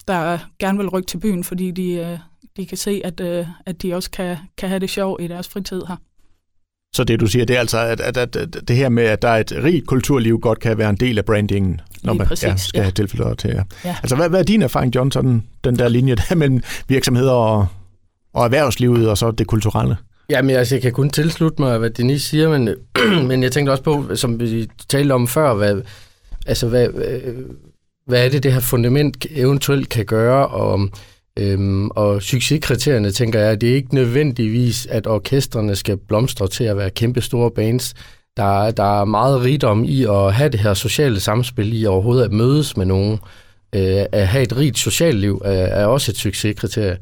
der 0.08 0.38
gerne 0.58 0.78
vil 0.78 0.88
rykke 0.88 1.06
til 1.06 1.18
byen, 1.18 1.44
fordi 1.44 1.70
de, 1.70 1.92
øh, 1.92 2.18
de 2.56 2.66
kan 2.66 2.78
se, 2.78 3.00
at, 3.04 3.20
øh, 3.20 3.46
at 3.66 3.82
de 3.82 3.94
også 3.94 4.10
kan, 4.10 4.36
kan 4.56 4.68
have 4.68 4.78
det 4.78 4.90
sjov 4.90 5.18
i 5.20 5.26
deres 5.26 5.48
fritid 5.48 5.82
her. 5.88 5.96
Så 6.94 7.04
det 7.04 7.20
du 7.20 7.26
siger, 7.26 7.44
det 7.44 7.56
er 7.56 7.60
altså, 7.60 7.78
at, 7.78 8.00
at, 8.00 8.16
at, 8.16 8.36
at 8.36 8.56
det 8.68 8.76
her 8.76 8.88
med, 8.88 9.04
at 9.04 9.22
der 9.22 9.28
er 9.28 9.36
et 9.36 9.52
rigt 9.64 9.86
kulturliv, 9.86 10.40
godt 10.40 10.60
kan 10.60 10.78
være 10.78 10.90
en 10.90 10.96
del 10.96 11.18
af 11.18 11.24
brandingen, 11.24 11.80
når 12.02 12.12
man 12.12 12.26
præcis, 12.26 12.44
ja, 12.44 12.56
skal 12.56 12.78
ja. 12.78 12.82
have 12.82 12.92
tilfælde 12.92 13.34
til. 13.34 13.50
Ja. 13.50 13.62
Ja. 13.84 13.96
Altså, 14.02 14.16
hvad, 14.16 14.28
hvad 14.28 14.40
er 14.40 14.44
din 14.44 14.62
erfaring, 14.62 14.94
John, 14.94 15.12
sådan 15.12 15.42
den 15.64 15.78
der 15.78 15.88
linje 15.88 16.14
der 16.14 16.34
mellem 16.34 16.62
virksomheder 16.88 17.32
og, 17.32 17.66
og 18.34 18.44
erhvervslivet 18.44 19.10
og 19.10 19.18
så 19.18 19.30
det 19.30 19.46
kulturelle? 19.46 19.96
Jamen, 20.30 20.56
altså, 20.56 20.74
jeg 20.74 20.82
kan 20.82 20.92
kun 20.92 21.10
tilslutte 21.10 21.62
mig, 21.62 21.78
hvad 21.78 21.90
Denise 21.90 22.28
siger, 22.28 22.58
men, 22.58 22.74
men 23.28 23.42
jeg 23.42 23.52
tænkte 23.52 23.70
også 23.70 23.82
på, 23.82 24.14
som 24.14 24.40
vi 24.40 24.68
talte 24.88 25.12
om 25.12 25.28
før, 25.28 25.54
hvad, 25.54 25.82
altså, 26.46 26.68
hvad, 26.68 26.88
hvad 28.06 28.24
er 28.24 28.28
det, 28.28 28.42
det 28.42 28.52
her 28.52 28.60
fundament 28.60 29.26
eventuelt 29.30 29.88
kan 29.88 30.04
gøre, 30.04 30.48
og, 30.48 30.88
øhm, 31.38 31.90
og 31.90 32.22
succeskriterierne, 32.22 33.10
tænker 33.10 33.40
jeg, 33.40 33.60
det 33.60 33.70
er 33.70 33.74
ikke 33.74 33.94
nødvendigvis, 33.94 34.86
at 34.86 35.06
orkestrene 35.06 35.76
skal 35.76 35.96
blomstre 35.96 36.48
til 36.48 36.64
at 36.64 36.76
være 36.76 36.90
kæmpe 36.90 37.20
store 37.20 37.50
bands. 37.50 37.94
Der, 38.36 38.70
der 38.70 39.00
er 39.00 39.04
meget 39.04 39.44
rigdom 39.44 39.84
i 39.84 40.04
at 40.04 40.34
have 40.34 40.48
det 40.48 40.60
her 40.60 40.74
sociale 40.74 41.20
samspil, 41.20 41.82
i 41.82 41.86
overhovedet 41.86 42.24
at 42.24 42.32
mødes 42.32 42.76
med 42.76 42.86
nogen. 42.86 43.18
Øh, 43.74 44.04
at 44.12 44.28
have 44.28 44.42
et 44.42 44.56
rigt 44.56 44.78
socialt 44.78 45.18
liv 45.18 45.42
er, 45.44 45.50
er 45.50 45.86
også 45.86 46.12
et 46.12 46.16
succeskriterie. 46.16 46.98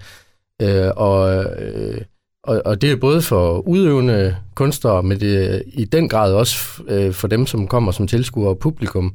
Øh, 0.62 0.90
og, 0.96 1.44
øh, 1.44 2.00
og, 2.44 2.62
og 2.64 2.82
det 2.82 2.90
er 2.90 2.96
både 2.96 3.22
for 3.22 3.68
udøvende 3.68 4.36
kunstnere, 4.54 5.02
men 5.02 5.20
det 5.20 5.54
er 5.54 5.60
i 5.66 5.84
den 5.84 6.08
grad 6.08 6.32
også 6.34 6.82
øh, 6.88 7.12
for 7.12 7.28
dem, 7.28 7.46
som 7.46 7.68
kommer 7.68 7.92
som 7.92 8.06
tilskuere 8.06 8.48
og 8.48 8.58
publikum. 8.58 9.14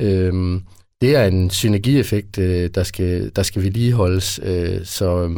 Øh, 0.00 0.60
det 1.00 1.16
er 1.16 1.24
en 1.24 1.50
synergieffekt, 1.50 2.38
øh, 2.38 2.70
der, 2.74 2.82
skal, 2.82 3.32
der 3.36 3.42
skal 3.42 3.62
vedligeholdes. 3.62 4.40
Øh, 4.42 4.84
så, 4.84 5.22
øh, 5.24 5.36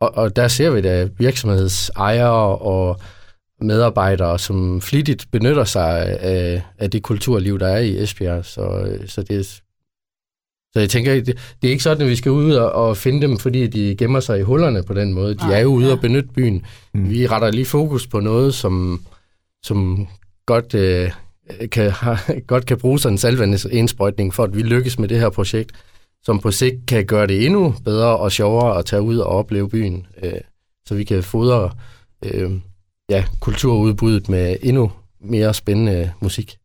og, 0.00 0.16
og 0.16 0.36
der 0.36 0.48
ser 0.48 0.70
vi 0.70 0.80
da 0.80 1.08
virksomhedsejere 1.18 2.58
og 2.58 3.00
medarbejdere, 3.60 4.38
som 4.38 4.80
flittigt 4.80 5.26
benytter 5.32 5.64
sig 5.64 6.20
af, 6.20 6.62
af 6.78 6.90
det 6.90 7.02
kulturliv, 7.02 7.58
der 7.58 7.66
er 7.66 7.78
i 7.78 8.02
Esbjerg. 8.02 8.44
Så, 8.44 8.62
øh, 8.62 9.08
så 9.08 9.22
det 9.22 9.60
så 10.74 10.80
jeg 10.80 10.90
tænker, 10.90 11.14
det, 11.14 11.26
det 11.62 11.68
er 11.68 11.70
ikke 11.70 11.82
sådan, 11.82 12.02
at 12.02 12.10
vi 12.10 12.16
skal 12.16 12.32
ud 12.32 12.52
og, 12.52 12.72
og 12.72 12.96
finde 12.96 13.22
dem, 13.22 13.38
fordi 13.38 13.66
de 13.66 13.96
gemmer 13.98 14.20
sig 14.20 14.38
i 14.38 14.42
hullerne 14.42 14.82
på 14.82 14.94
den 14.94 15.12
måde. 15.12 15.34
De 15.34 15.46
Nej, 15.46 15.56
er 15.56 15.60
jo 15.60 15.68
ude 15.68 15.86
ja. 15.86 15.92
og 15.92 16.00
benytte 16.00 16.28
byen. 16.28 16.66
Mm. 16.94 17.10
Vi 17.10 17.26
retter 17.26 17.50
lige 17.50 17.64
fokus 17.64 18.06
på 18.06 18.20
noget, 18.20 18.54
som, 18.54 19.00
som 19.62 20.08
godt, 20.46 20.74
øh, 20.74 21.10
Øh, 21.50 21.70
kan, 21.70 21.92
godt 22.46 22.66
kan 22.66 22.78
bruge 22.78 22.98
sådan 22.98 23.14
en 23.14 23.18
saltvandsindsprøjtning, 23.18 24.34
for, 24.34 24.44
at 24.44 24.56
vi 24.56 24.62
lykkes 24.62 24.98
med 24.98 25.08
det 25.08 25.20
her 25.20 25.30
projekt, 25.30 25.72
som 26.22 26.38
på 26.38 26.50
sigt 26.50 26.86
kan 26.86 27.06
gøre 27.06 27.26
det 27.26 27.46
endnu 27.46 27.74
bedre 27.84 28.16
og 28.16 28.32
sjovere 28.32 28.78
at 28.78 28.86
tage 28.86 29.02
ud 29.02 29.18
og 29.18 29.26
opleve 29.26 29.68
byen. 29.68 30.06
Øh, 30.22 30.40
så 30.86 30.94
vi 30.94 31.04
kan 31.04 31.22
fodre 31.22 31.70
øh, 32.24 32.50
ja, 33.10 33.24
kulturudbuddet 33.40 34.28
med 34.28 34.56
endnu 34.62 34.92
mere 35.20 35.54
spændende 35.54 36.12
musik. 36.20 36.56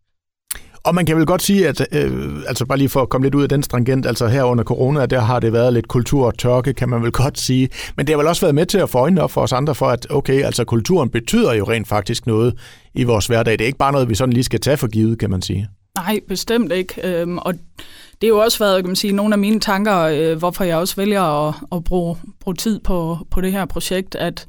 Og 0.84 0.96
man 0.96 1.06
kan 1.06 1.18
vel 1.18 1.26
godt 1.26 1.42
sige, 1.42 1.68
at 1.68 1.88
øh, 1.92 2.30
altså 2.48 2.66
bare 2.66 2.78
lige 2.78 2.90
for 2.90 3.02
at 3.02 3.10
komme 3.10 3.26
lidt 3.26 3.36
ud 3.36 3.44
af 3.44 3.50
den 3.50 3.64
stringent, 3.64 4.06
altså 4.06 4.28
her 4.28 4.44
under 4.44 4.64
corona, 4.64 5.06
der 5.06 5.20
har 5.20 5.40
det 5.40 5.54
været 5.54 5.74
lidt 5.74 5.88
kultur 5.88 6.26
og 6.26 6.38
tørke, 6.38 6.74
kan 6.74 6.90
man 6.90 7.04
vel 7.04 7.12
godt 7.12 7.40
sige. 7.40 7.70
Men 7.98 8.08
det 8.08 8.14
har 8.14 8.18
vel 8.18 8.28
også 8.28 8.42
været 8.42 8.56
med 8.56 8.66
til 8.66 8.78
at 8.78 8.90
få 8.90 8.98
øjnene 8.98 9.22
op 9.22 9.32
for 9.32 9.42
os 9.42 9.54
andre 9.54 9.76
for, 9.76 9.86
at 9.86 10.08
okay, 10.10 10.44
altså 10.44 10.64
kulturen 10.64 11.10
betyder 11.10 11.54
jo 11.54 11.64
rent 11.64 11.88
faktisk 11.88 12.28
noget 12.28 12.54
i 12.94 13.04
vores 13.04 13.28
hverdag. 13.28 13.54
Det 13.54 13.62
er 13.62 13.66
ikke 13.66 13.78
bare 13.78 13.92
noget, 13.92 14.10
vi 14.10 14.16
sådan 14.16 14.34
lige 14.34 14.44
skal 14.44 14.60
tage 14.60 14.78
for 14.78 14.88
givet, 14.88 15.20
kan 15.20 15.30
man 15.30 15.42
sige. 15.42 15.68
Nej, 15.98 16.20
bestemt 16.28 16.72
ikke. 16.72 17.22
Øhm, 17.22 17.38
og 17.38 17.54
det 18.22 18.28
har 18.28 18.28
jo 18.28 18.38
også 18.38 18.60
været, 18.60 18.84
kan 18.84 18.90
man 18.90 18.96
sige, 18.96 19.14
nogle 19.14 19.34
af 19.34 19.40
mine 19.40 19.60
tanker, 19.60 19.98
øh, 20.00 20.38
hvorfor 20.38 20.64
jeg 20.64 20.78
også 20.78 20.96
vælger 20.96 21.48
at, 21.48 21.56
at 21.72 21.84
bruge, 21.84 22.18
bruge 22.40 22.56
tid 22.56 22.80
på, 22.80 23.18
på 23.32 23.42
det 23.42 23.52
her 23.52 23.66
projekt, 23.66 24.16
at, 24.16 24.46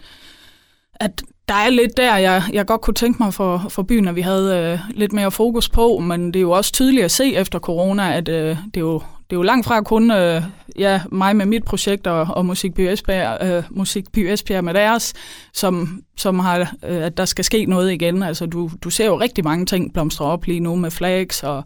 at 0.95 1.23
der 1.51 1.57
er 1.57 1.71
lidt 1.71 1.97
der, 1.97 2.17
jeg, 2.17 2.43
jeg 2.53 2.67
godt 2.67 2.81
kunne 2.81 2.95
tænke 2.95 3.23
mig 3.23 3.35
for, 3.35 3.67
for 3.69 3.83
byen, 3.83 4.09
at 4.09 4.17
vi 4.17 4.21
havde 4.21 4.57
øh, 4.57 4.79
lidt 4.99 5.13
mere 5.13 5.31
fokus 5.31 5.69
på, 5.69 5.99
men 5.99 6.27
det 6.27 6.37
er 6.37 6.41
jo 6.41 6.51
også 6.51 6.73
tydeligt 6.73 7.05
at 7.05 7.11
se 7.11 7.35
efter 7.35 7.59
corona, 7.59 8.17
at 8.17 8.29
øh, 8.29 8.57
det, 8.75 8.77
er 8.77 8.81
jo, 8.81 8.95
det 8.99 9.37
er 9.37 9.37
jo 9.37 9.43
langt 9.43 9.67
fra 9.67 9.83
kun 9.83 10.11
øh, 10.11 10.43
ja, 10.79 11.01
mig 11.13 11.37
med 11.37 11.47
mit 11.47 11.65
projekt 11.65 12.07
og, 12.07 12.27
og 12.31 12.47
Musikby 12.47 12.81
Esbjerg, 12.81 13.39
øh, 13.43 13.63
Musikby 13.71 14.19
Esbjerg 14.19 14.65
med 14.65 14.75
deres, 14.75 15.15
som, 15.55 16.03
som 16.17 16.39
har, 16.39 16.59
øh, 16.59 17.03
at 17.03 17.17
der 17.17 17.25
skal 17.25 17.45
ske 17.45 17.65
noget 17.65 17.93
igen. 17.93 18.23
Altså, 18.23 18.47
du, 18.47 18.71
du 18.85 18.91
ser 18.91 19.07
jo 19.07 19.21
rigtig 19.21 19.45
mange 19.45 19.67
ting 19.67 19.93
blomstre 19.93 20.27
op 20.27 20.47
lige 20.47 20.61
nu 20.61 20.77
med 20.77 20.91
flags, 20.91 21.43
og 21.43 21.65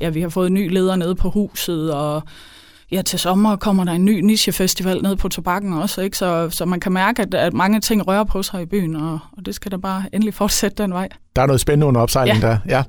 ja, 0.00 0.08
vi 0.08 0.20
har 0.20 0.28
fået 0.28 0.46
en 0.46 0.54
ny 0.54 0.72
leder 0.72 0.96
nede 0.96 1.14
på 1.14 1.30
huset, 1.30 1.94
og 1.94 2.22
ja, 2.92 3.02
til 3.02 3.18
sommer 3.18 3.56
kommer 3.56 3.84
der 3.84 3.92
en 3.92 4.04
ny 4.04 4.20
nichefestival 4.20 5.02
ned 5.02 5.16
på 5.16 5.28
tobakken 5.28 5.72
også, 5.72 6.00
ikke? 6.00 6.16
Så, 6.16 6.50
så 6.50 6.64
man 6.64 6.80
kan 6.80 6.92
mærke, 6.92 7.22
at, 7.22 7.34
at 7.34 7.52
mange 7.52 7.80
ting 7.80 8.06
rører 8.08 8.24
på 8.24 8.42
sig 8.42 8.62
i 8.62 8.66
byen, 8.66 8.96
og, 8.96 9.18
og 9.38 9.46
det 9.46 9.54
skal 9.54 9.72
da 9.72 9.76
bare 9.76 10.04
endelig 10.12 10.34
fortsætte 10.34 10.82
den 10.82 10.92
vej. 10.92 11.08
Der 11.36 11.42
er 11.42 11.46
noget 11.46 11.60
spændende 11.60 11.86
under 11.86 12.00
opsejling 12.00 12.40
Ja. 12.40 12.46
der. 12.46 12.58
Ja. 12.68 12.82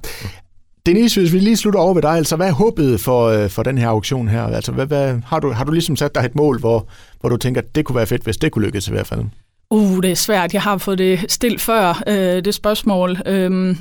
Denise, 0.85 1.19
hvis 1.19 1.33
vi 1.33 1.39
lige 1.39 1.57
slutter 1.57 1.79
over 1.79 1.93
ved 1.93 2.01
dig, 2.01 2.11
altså 2.11 2.35
hvad 2.35 2.47
er 2.47 2.51
håbet 2.51 2.99
for, 2.99 3.27
øh, 3.27 3.49
for 3.49 3.63
den 3.63 3.77
her 3.77 3.87
auktion 3.87 4.27
her? 4.27 4.43
Altså 4.43 4.71
hvad, 4.71 4.85
hvad, 4.85 5.19
har, 5.25 5.39
du, 5.39 5.51
har 5.51 5.63
du 5.63 5.71
ligesom 5.71 5.95
sat 5.95 6.15
dig 6.15 6.21
et 6.25 6.35
mål, 6.35 6.59
hvor, 6.59 6.87
hvor 7.19 7.29
du 7.29 7.37
tænker, 7.37 7.61
at 7.61 7.75
det 7.75 7.85
kunne 7.85 7.95
være 7.95 8.05
fedt, 8.05 8.23
hvis 8.23 8.37
det 8.37 8.51
kunne 8.51 8.65
lykkes 8.65 8.87
i 8.87 8.91
hvert 8.91 9.07
fald? 9.07 9.21
Uh, 9.69 10.01
det 10.03 10.11
er 10.11 10.15
svært. 10.15 10.53
Jeg 10.53 10.61
har 10.61 10.77
fået 10.77 10.97
det 10.97 11.25
stillet 11.31 11.61
før, 11.61 12.03
øh, 12.07 12.45
det 12.45 12.53
spørgsmål. 12.53 13.17
Øhm, 13.25 13.77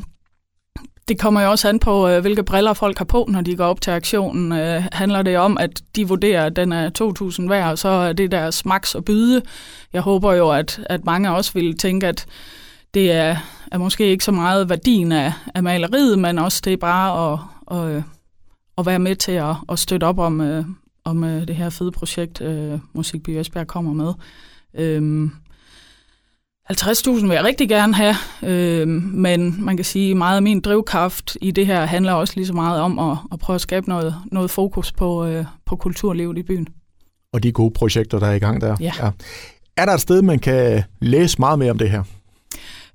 det 1.08 1.18
kommer 1.18 1.42
jo 1.42 1.50
også 1.50 1.68
an 1.68 1.78
på, 1.78 2.08
øh, 2.08 2.20
hvilke 2.20 2.42
briller 2.42 2.72
folk 2.72 2.98
har 2.98 3.04
på, 3.04 3.26
når 3.28 3.40
de 3.40 3.56
går 3.56 3.64
op 3.64 3.80
til 3.80 3.90
aktionen. 3.90 4.52
Øh, 4.52 4.82
handler 4.92 5.22
det 5.22 5.38
om, 5.38 5.58
at 5.58 5.82
de 5.96 6.08
vurderer, 6.08 6.46
at 6.46 6.56
den 6.56 6.72
er 6.72 6.90
2.000 7.42 7.48
værd, 7.48 7.70
og 7.70 7.78
så 7.78 7.88
er 7.88 8.12
det 8.12 8.30
deres 8.30 8.64
max 8.64 8.94
at 8.94 9.04
byde. 9.04 9.42
Jeg 9.92 10.02
håber 10.02 10.32
jo, 10.32 10.50
at, 10.50 10.80
at 10.86 11.04
mange 11.04 11.34
også 11.34 11.52
vil 11.54 11.78
tænke, 11.78 12.06
at 12.06 12.26
det 12.94 13.12
er, 13.12 13.36
er 13.72 13.78
måske 13.78 14.06
ikke 14.06 14.24
så 14.24 14.32
meget 14.32 14.68
værdien 14.68 15.12
af, 15.12 15.32
af 15.54 15.62
maleriet, 15.62 16.18
men 16.18 16.38
også 16.38 16.62
det 16.64 16.72
er 16.72 16.76
bare 16.76 17.32
at, 17.32 17.38
at, 17.70 17.96
øh, 17.96 18.02
at 18.78 18.86
være 18.86 18.98
med 18.98 19.16
til 19.16 19.32
at, 19.32 19.54
at 19.68 19.78
støtte 19.78 20.04
op 20.04 20.18
om, 20.18 20.40
øh, 20.40 20.64
om 21.04 21.24
øh, 21.24 21.48
det 21.48 21.56
her 21.56 21.70
fede 21.70 21.92
projekt, 21.92 22.40
øh, 22.40 22.78
Musikby 22.92 23.30
Esbjerg 23.30 23.66
kommer 23.66 23.92
med. 23.92 24.12
Øhm, 24.74 25.32
50.000 26.70 27.26
vil 27.26 27.34
jeg 27.34 27.44
rigtig 27.44 27.68
gerne 27.68 27.94
have, 27.94 28.14
øh, 28.42 28.88
men 28.88 29.64
man 29.64 29.76
kan 29.76 29.84
sige, 29.84 30.10
at 30.10 30.16
meget 30.16 30.36
af 30.36 30.42
min 30.42 30.60
drivkraft 30.60 31.36
i 31.40 31.50
det 31.50 31.66
her 31.66 31.84
handler 31.84 32.12
også 32.12 32.32
lige 32.36 32.46
så 32.46 32.52
meget 32.52 32.80
om 32.80 32.98
at, 32.98 33.16
at 33.32 33.38
prøve 33.38 33.54
at 33.54 33.60
skabe 33.60 33.88
noget, 33.88 34.14
noget 34.32 34.50
fokus 34.50 34.92
på, 34.92 35.26
øh, 35.26 35.44
på 35.66 35.76
kulturlivet 35.76 36.38
i 36.38 36.42
byen. 36.42 36.68
Og 37.32 37.42
de 37.42 37.52
gode 37.52 37.70
projekter, 37.70 38.18
der 38.18 38.26
er 38.26 38.34
i 38.34 38.38
gang 38.38 38.60
der. 38.60 38.76
Ja. 38.80 38.92
ja. 39.02 39.10
Er 39.76 39.84
der 39.84 39.92
et 39.92 40.00
sted, 40.00 40.22
man 40.22 40.38
kan 40.38 40.82
læse 41.00 41.36
meget 41.38 41.58
mere 41.58 41.70
om 41.70 41.78
det 41.78 41.90
her? 41.90 42.02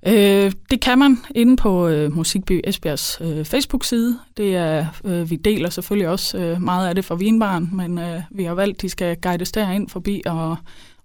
Øh, 0.06 0.52
det 0.70 0.80
kan 0.80 0.98
man 0.98 1.18
inde 1.34 1.56
på 1.56 1.88
øh, 1.88 2.12
Musikby 2.12 2.60
Esbjergs 2.64 3.18
øh, 3.20 3.44
Facebook-side. 3.44 4.18
Det 4.36 4.56
er, 4.56 4.86
øh, 5.04 5.30
vi 5.30 5.36
deler 5.36 5.70
selvfølgelig 5.70 6.08
også 6.08 6.38
øh, 6.38 6.62
meget 6.62 6.88
af 6.88 6.94
det 6.94 7.04
fra 7.04 7.14
Vinbaren, 7.14 7.70
men 7.72 7.98
øh, 7.98 8.20
vi 8.30 8.44
har 8.44 8.54
valgt, 8.54 8.76
at 8.76 8.82
de 8.82 8.88
skal 8.88 9.16
guides 9.16 9.52
derind 9.52 9.88
forbi 9.88 10.22
og, 10.26 10.56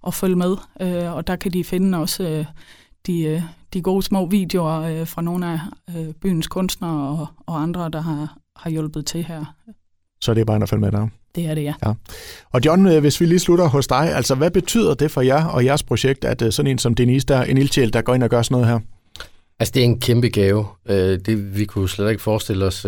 og 0.04 0.14
følge 0.14 0.36
med. 0.36 0.56
Øh, 0.80 1.14
og 1.14 1.26
der 1.26 1.36
kan 1.36 1.52
de 1.52 1.64
finde 1.64 1.98
også 1.98 2.22
øh, 2.22 2.44
de, 3.06 3.22
øh, 3.22 3.42
de 3.72 3.82
gode 3.82 4.02
små 4.02 4.26
videoer 4.26 4.80
øh, 4.80 5.06
fra 5.06 5.22
nogle 5.22 5.46
af 5.52 5.58
øh, 5.96 6.14
byens 6.22 6.46
kunstnere 6.46 7.08
og, 7.08 7.26
og 7.46 7.62
andre, 7.62 7.90
der 7.90 8.00
har, 8.00 8.36
har 8.56 8.70
hjulpet 8.70 9.06
til 9.06 9.24
her. 9.24 9.44
Så 10.20 10.34
det 10.34 10.40
er 10.40 10.44
bare 10.44 10.62
at 10.62 10.68
følge 10.68 10.80
med 10.80 10.92
der. 10.92 11.08
Det 11.34 11.46
er 11.46 11.54
det, 11.54 11.62
ja. 11.62 11.72
Og 12.52 12.60
John, 12.64 12.86
øh, 12.86 13.00
hvis 13.00 13.20
vi 13.20 13.26
lige 13.26 13.38
slutter 13.38 13.68
hos 13.68 13.86
dig, 13.86 14.14
altså 14.14 14.34
hvad 14.34 14.50
betyder 14.50 14.94
det 14.94 15.10
for 15.10 15.20
jer 15.20 15.44
og 15.44 15.64
jeres 15.64 15.82
projekt, 15.82 16.24
at 16.24 16.42
øh, 16.42 16.52
sådan 16.52 16.70
en 16.70 16.78
som 16.78 16.94
Denise, 16.94 17.26
der 17.26 17.36
er 17.36 17.44
en 17.44 17.58
ildsjæl, 17.58 17.92
der 17.92 18.02
går 18.02 18.14
ind 18.14 18.22
og 18.22 18.30
gør 18.30 18.42
sådan 18.42 18.54
noget 18.54 18.68
her? 18.68 18.78
Altså, 19.58 19.72
det 19.72 19.80
er 19.80 19.84
en 19.84 20.00
kæmpe 20.00 20.28
gave. 20.28 20.66
Øh, 20.88 21.18
det, 21.26 21.58
vi 21.58 21.64
kunne 21.64 21.88
slet 21.88 22.10
ikke 22.10 22.22
forestille 22.22 22.64
os, 22.64 22.86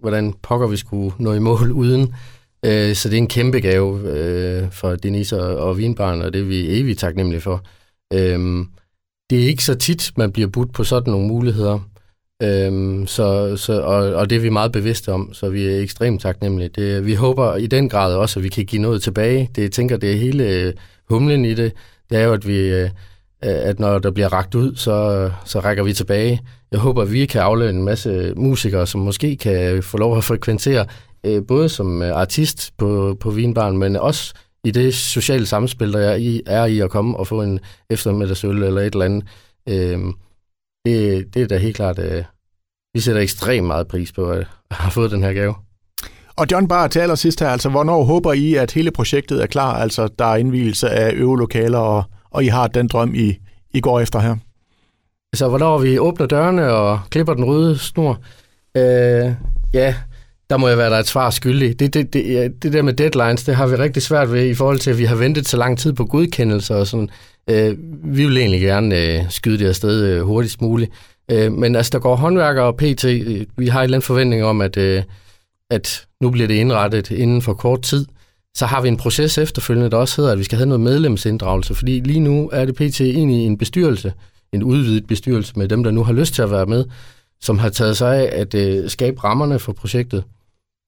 hvordan 0.00 0.34
pokker 0.42 0.66
vi 0.66 0.76
skulle 0.76 1.14
nå 1.18 1.32
i 1.32 1.38
mål 1.38 1.72
uden. 1.72 2.14
Øh, 2.64 2.94
så 2.94 3.08
det 3.08 3.14
er 3.14 3.18
en 3.18 3.26
kæmpe 3.26 3.60
gave 3.60 4.00
øh, 4.10 4.72
for 4.72 4.96
Denise 4.96 5.40
og, 5.40 5.56
og 5.56 5.78
Vinbarn, 5.78 6.22
og 6.22 6.32
det 6.32 6.40
er 6.40 6.44
vi 6.44 6.80
evigt 6.80 6.98
taknemmelige 6.98 7.40
for. 7.40 7.64
Øh, 8.12 8.66
det 9.30 9.42
er 9.42 9.46
ikke 9.46 9.64
så 9.64 9.74
tit, 9.74 10.12
man 10.16 10.32
bliver 10.32 10.48
budt 10.48 10.72
på 10.72 10.84
sådan 10.84 11.10
nogle 11.10 11.28
muligheder. 11.28 11.90
Øhm, 12.42 13.06
så, 13.06 13.56
så, 13.56 13.80
og, 13.82 14.14
og 14.14 14.30
det 14.30 14.36
er 14.36 14.40
vi 14.40 14.48
meget 14.48 14.72
bevidste 14.72 15.12
om, 15.12 15.34
så 15.34 15.48
vi 15.48 15.66
er 15.66 15.80
ekstremt 15.80 16.20
taknemmelige. 16.20 16.68
Det, 16.68 17.06
vi 17.06 17.14
håber 17.14 17.56
i 17.56 17.66
den 17.66 17.88
grad 17.88 18.14
også, 18.14 18.40
at 18.40 18.44
vi 18.44 18.48
kan 18.48 18.66
give 18.66 18.82
noget 18.82 19.02
tilbage. 19.02 19.50
Det, 19.54 19.62
jeg 19.62 19.72
tænker, 19.72 19.96
det 19.96 20.12
er 20.12 20.16
hele 20.16 20.48
øh, 20.48 20.74
humlen 21.08 21.44
i 21.44 21.54
det. 21.54 21.72
Det 22.10 22.18
er 22.18 22.22
jo, 22.24 22.32
at 22.32 22.48
vi, 22.48 22.58
øh, 22.58 22.90
Øh, 23.44 23.50
at 23.68 23.80
når 23.80 23.98
der 23.98 24.10
bliver 24.10 24.32
ragt 24.32 24.54
ud, 24.54 24.76
så, 24.76 25.30
så 25.44 25.60
rækker 25.60 25.82
vi 25.84 25.92
tilbage. 25.92 26.40
Jeg 26.72 26.80
håber, 26.80 27.02
at 27.02 27.12
vi 27.12 27.26
kan 27.26 27.40
aflønne 27.40 27.78
en 27.78 27.84
masse 27.84 28.34
musikere, 28.36 28.86
som 28.86 29.00
måske 29.00 29.36
kan 29.36 29.82
få 29.82 29.98
lov 29.98 30.16
at 30.16 30.24
frekventere, 30.24 30.86
øh, 31.24 31.46
både 31.46 31.68
som 31.68 32.02
øh, 32.02 32.16
artist 32.16 32.72
på, 32.78 33.16
på 33.20 33.30
Vinbarn, 33.30 33.76
men 33.76 33.96
også 33.96 34.34
i 34.64 34.70
det 34.70 34.94
sociale 34.94 35.46
samspil, 35.46 35.92
der 35.92 35.98
er 35.98 36.14
i, 36.14 36.42
er 36.46 36.64
i 36.64 36.80
at 36.80 36.90
komme 36.90 37.16
og 37.16 37.26
få 37.26 37.42
en 37.42 37.60
eftermiddagsøl 37.90 38.62
eller 38.62 38.80
et 38.80 38.92
eller 38.92 39.04
andet. 39.04 39.24
Det, 40.86 41.34
det 41.34 41.42
er 41.42 41.46
da 41.46 41.56
helt 41.56 41.76
klart, 41.76 42.00
vi 42.94 43.00
sætter 43.00 43.22
ekstremt 43.22 43.66
meget 43.66 43.88
pris 43.88 44.12
på 44.12 44.30
at 44.30 44.46
have 44.70 44.90
fået 44.90 45.10
den 45.10 45.22
her 45.22 45.32
gave. 45.32 45.54
Og 46.36 46.46
John, 46.52 46.68
bare 46.68 46.88
til 46.88 47.00
allersidst 47.00 47.40
her, 47.40 47.48
altså 47.48 47.68
hvornår 47.68 48.04
håber 48.04 48.32
I, 48.32 48.54
at 48.54 48.72
hele 48.72 48.90
projektet 48.90 49.42
er 49.42 49.46
klar? 49.46 49.74
Altså 49.74 50.08
der 50.18 50.24
er 50.24 50.36
indvielse 50.36 50.90
af 50.90 51.12
øvelokaler, 51.14 51.78
og, 51.78 52.04
og 52.30 52.44
I 52.44 52.46
har 52.46 52.66
den 52.66 52.88
drøm, 52.88 53.14
I, 53.14 53.38
I 53.74 53.80
går 53.80 54.00
efter 54.00 54.20
her? 54.20 54.36
Så 55.34 55.48
hvornår 55.48 55.78
vi 55.78 55.98
åbner 55.98 56.26
dørene 56.26 56.72
og 56.72 57.00
klipper 57.10 57.34
den 57.34 57.44
røde 57.44 57.78
snor, 57.78 58.18
øh, 58.76 59.32
ja, 59.74 59.94
der 60.50 60.56
må 60.56 60.68
jeg 60.68 60.78
være 60.78 60.90
der 60.90 60.98
et 60.98 61.06
svar 61.06 61.30
skyldig. 61.30 61.80
Det, 61.80 61.94
det, 61.94 62.12
det, 62.12 62.34
ja, 62.34 62.48
det 62.62 62.72
der 62.72 62.82
med 62.82 62.92
deadlines, 62.92 63.44
det 63.44 63.56
har 63.56 63.66
vi 63.66 63.76
rigtig 63.76 64.02
svært 64.02 64.32
ved 64.32 64.46
i 64.46 64.54
forhold 64.54 64.78
til, 64.78 64.90
at 64.90 64.98
vi 64.98 65.04
har 65.04 65.16
ventet 65.16 65.48
så 65.48 65.56
lang 65.56 65.78
tid 65.78 65.92
på 65.92 66.04
godkendelser 66.04 66.74
og 66.74 66.86
sådan. 66.86 67.10
Øh, 67.50 67.76
vi 68.04 68.26
vil 68.26 68.38
egentlig 68.38 68.60
gerne 68.60 68.96
øh, 68.96 69.30
skyde 69.30 69.58
det 69.58 69.68
afsted 69.68 70.04
øh, 70.04 70.22
hurtigst 70.22 70.60
muligt. 70.60 70.92
Øh, 71.30 71.52
men 71.52 71.76
altså, 71.76 71.90
der 71.92 71.98
går 71.98 72.16
håndværkere 72.16 72.64
og 72.64 72.76
PT. 72.76 73.04
Øh, 73.04 73.46
vi 73.56 73.66
har 73.66 73.80
en 73.80 73.84
eller 73.84 73.96
anden 73.96 74.06
forventning 74.06 74.44
om, 74.44 74.60
at, 74.60 74.76
øh, 74.76 75.02
at 75.70 76.06
nu 76.20 76.30
bliver 76.30 76.48
det 76.48 76.54
indrettet 76.54 77.10
inden 77.10 77.42
for 77.42 77.54
kort 77.54 77.82
tid. 77.82 78.06
Så 78.56 78.66
har 78.66 78.80
vi 78.82 78.88
en 78.88 78.96
proces 78.96 79.38
efterfølgende, 79.38 79.90
der 79.90 79.96
også 79.96 80.16
hedder, 80.16 80.32
at 80.32 80.38
vi 80.38 80.44
skal 80.44 80.58
have 80.58 80.68
noget 80.68 80.80
medlemsinddragelse, 80.80 81.74
fordi 81.74 82.00
lige 82.00 82.20
nu 82.20 82.50
er 82.52 82.64
det 82.64 82.74
PT 82.74 83.00
egentlig 83.00 83.46
en 83.46 83.58
bestyrelse, 83.58 84.12
en 84.52 84.62
udvidet 84.62 85.06
bestyrelse 85.06 85.52
med 85.56 85.68
dem, 85.68 85.84
der 85.84 85.90
nu 85.90 86.04
har 86.04 86.12
lyst 86.12 86.34
til 86.34 86.42
at 86.42 86.50
være 86.50 86.66
med, 86.66 86.84
som 87.40 87.58
har 87.58 87.68
taget 87.68 87.96
sig 87.96 88.16
af 88.16 88.40
at 88.40 88.54
øh, 88.54 88.90
skabe 88.90 89.24
rammerne 89.24 89.58
for 89.58 89.72
projektet. 89.72 90.24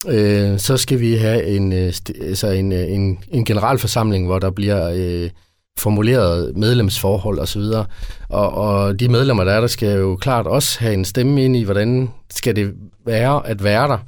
Øh, 0.08 0.58
så 0.58 0.76
skal 0.76 1.00
vi 1.00 1.14
have 1.14 1.46
en, 1.46 1.72
øh, 1.72 1.92
altså 2.20 2.48
en, 2.48 2.72
øh, 2.72 2.92
en, 2.92 3.18
en 3.28 3.44
generalforsamling, 3.44 4.26
hvor 4.26 4.38
der 4.38 4.50
bliver 4.50 4.90
øh, 4.94 5.30
formuleret 5.78 6.56
medlemsforhold 6.56 7.38
osv. 7.38 7.62
Og, 8.28 8.52
og 8.54 9.00
de 9.00 9.08
medlemmer, 9.08 9.44
der 9.44 9.52
er 9.52 9.60
der, 9.60 9.66
skal 9.66 9.98
jo 9.98 10.16
klart 10.16 10.46
også 10.46 10.80
have 10.80 10.94
en 10.94 11.04
stemme 11.04 11.44
ind 11.44 11.56
i, 11.56 11.62
hvordan 11.62 12.10
skal 12.30 12.56
det 12.56 12.74
være 13.06 13.46
at 13.46 13.64
være 13.64 13.88
der. 13.88 13.98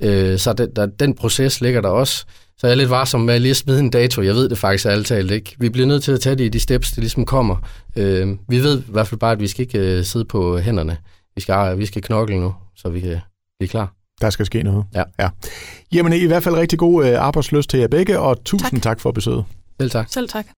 Øh, 0.00 0.38
så 0.38 0.52
det, 0.52 0.76
der, 0.76 0.86
den 0.86 1.14
proces 1.14 1.60
ligger 1.60 1.80
der 1.80 1.88
også. 1.88 2.24
Så 2.58 2.66
jeg 2.66 2.72
er 2.72 2.76
lidt 2.76 2.90
varsom 2.90 3.20
med 3.20 3.34
at 3.34 3.40
lige 3.40 3.54
smide 3.54 3.80
en 3.80 3.90
dato. 3.90 4.22
Jeg 4.22 4.34
ved 4.34 4.48
det 4.48 4.58
faktisk 4.58 4.86
ærligt 4.86 5.06
talt 5.06 5.30
ikke. 5.30 5.56
Vi 5.58 5.68
bliver 5.68 5.86
nødt 5.86 6.02
til 6.02 6.12
at 6.12 6.20
tage 6.20 6.36
det 6.36 6.44
i 6.44 6.48
de 6.48 6.60
steps, 6.60 6.88
det 6.88 6.98
ligesom 6.98 7.24
kommer. 7.24 7.56
Øh, 7.96 8.28
vi 8.48 8.58
ved 8.58 8.78
i 8.78 8.84
hvert 8.88 9.08
fald 9.08 9.20
bare, 9.20 9.32
at 9.32 9.40
vi 9.40 9.48
skal 9.48 9.62
ikke 9.62 9.78
øh, 9.78 10.04
sidde 10.04 10.24
på 10.24 10.58
hænderne. 10.58 10.96
Vi 11.34 11.40
skal, 11.40 11.78
vi 11.78 11.86
skal 11.86 12.02
knokle 12.02 12.40
nu, 12.40 12.54
så 12.76 12.88
vi 12.88 13.00
kan 13.00 13.18
blive 13.58 13.68
klar. 13.68 13.92
Der 14.20 14.30
skal 14.30 14.46
ske 14.46 14.62
noget. 14.62 14.84
Ja. 14.94 15.02
ja. 15.18 15.28
Jamen 15.92 16.12
i 16.12 16.26
hvert 16.26 16.42
fald 16.42 16.54
rigtig 16.54 16.78
god 16.78 17.06
øh, 17.06 17.20
arbejdsløst 17.20 17.70
til 17.70 17.80
jer 17.80 17.88
begge, 17.88 18.18
og 18.18 18.44
tusind 18.44 18.80
tak, 18.80 18.82
tak 18.82 19.00
for 19.00 19.10
besøget. 19.10 19.44
Selv 19.80 19.90
tak. 19.90 20.06
Selv 20.10 20.28
tak. 20.28 20.46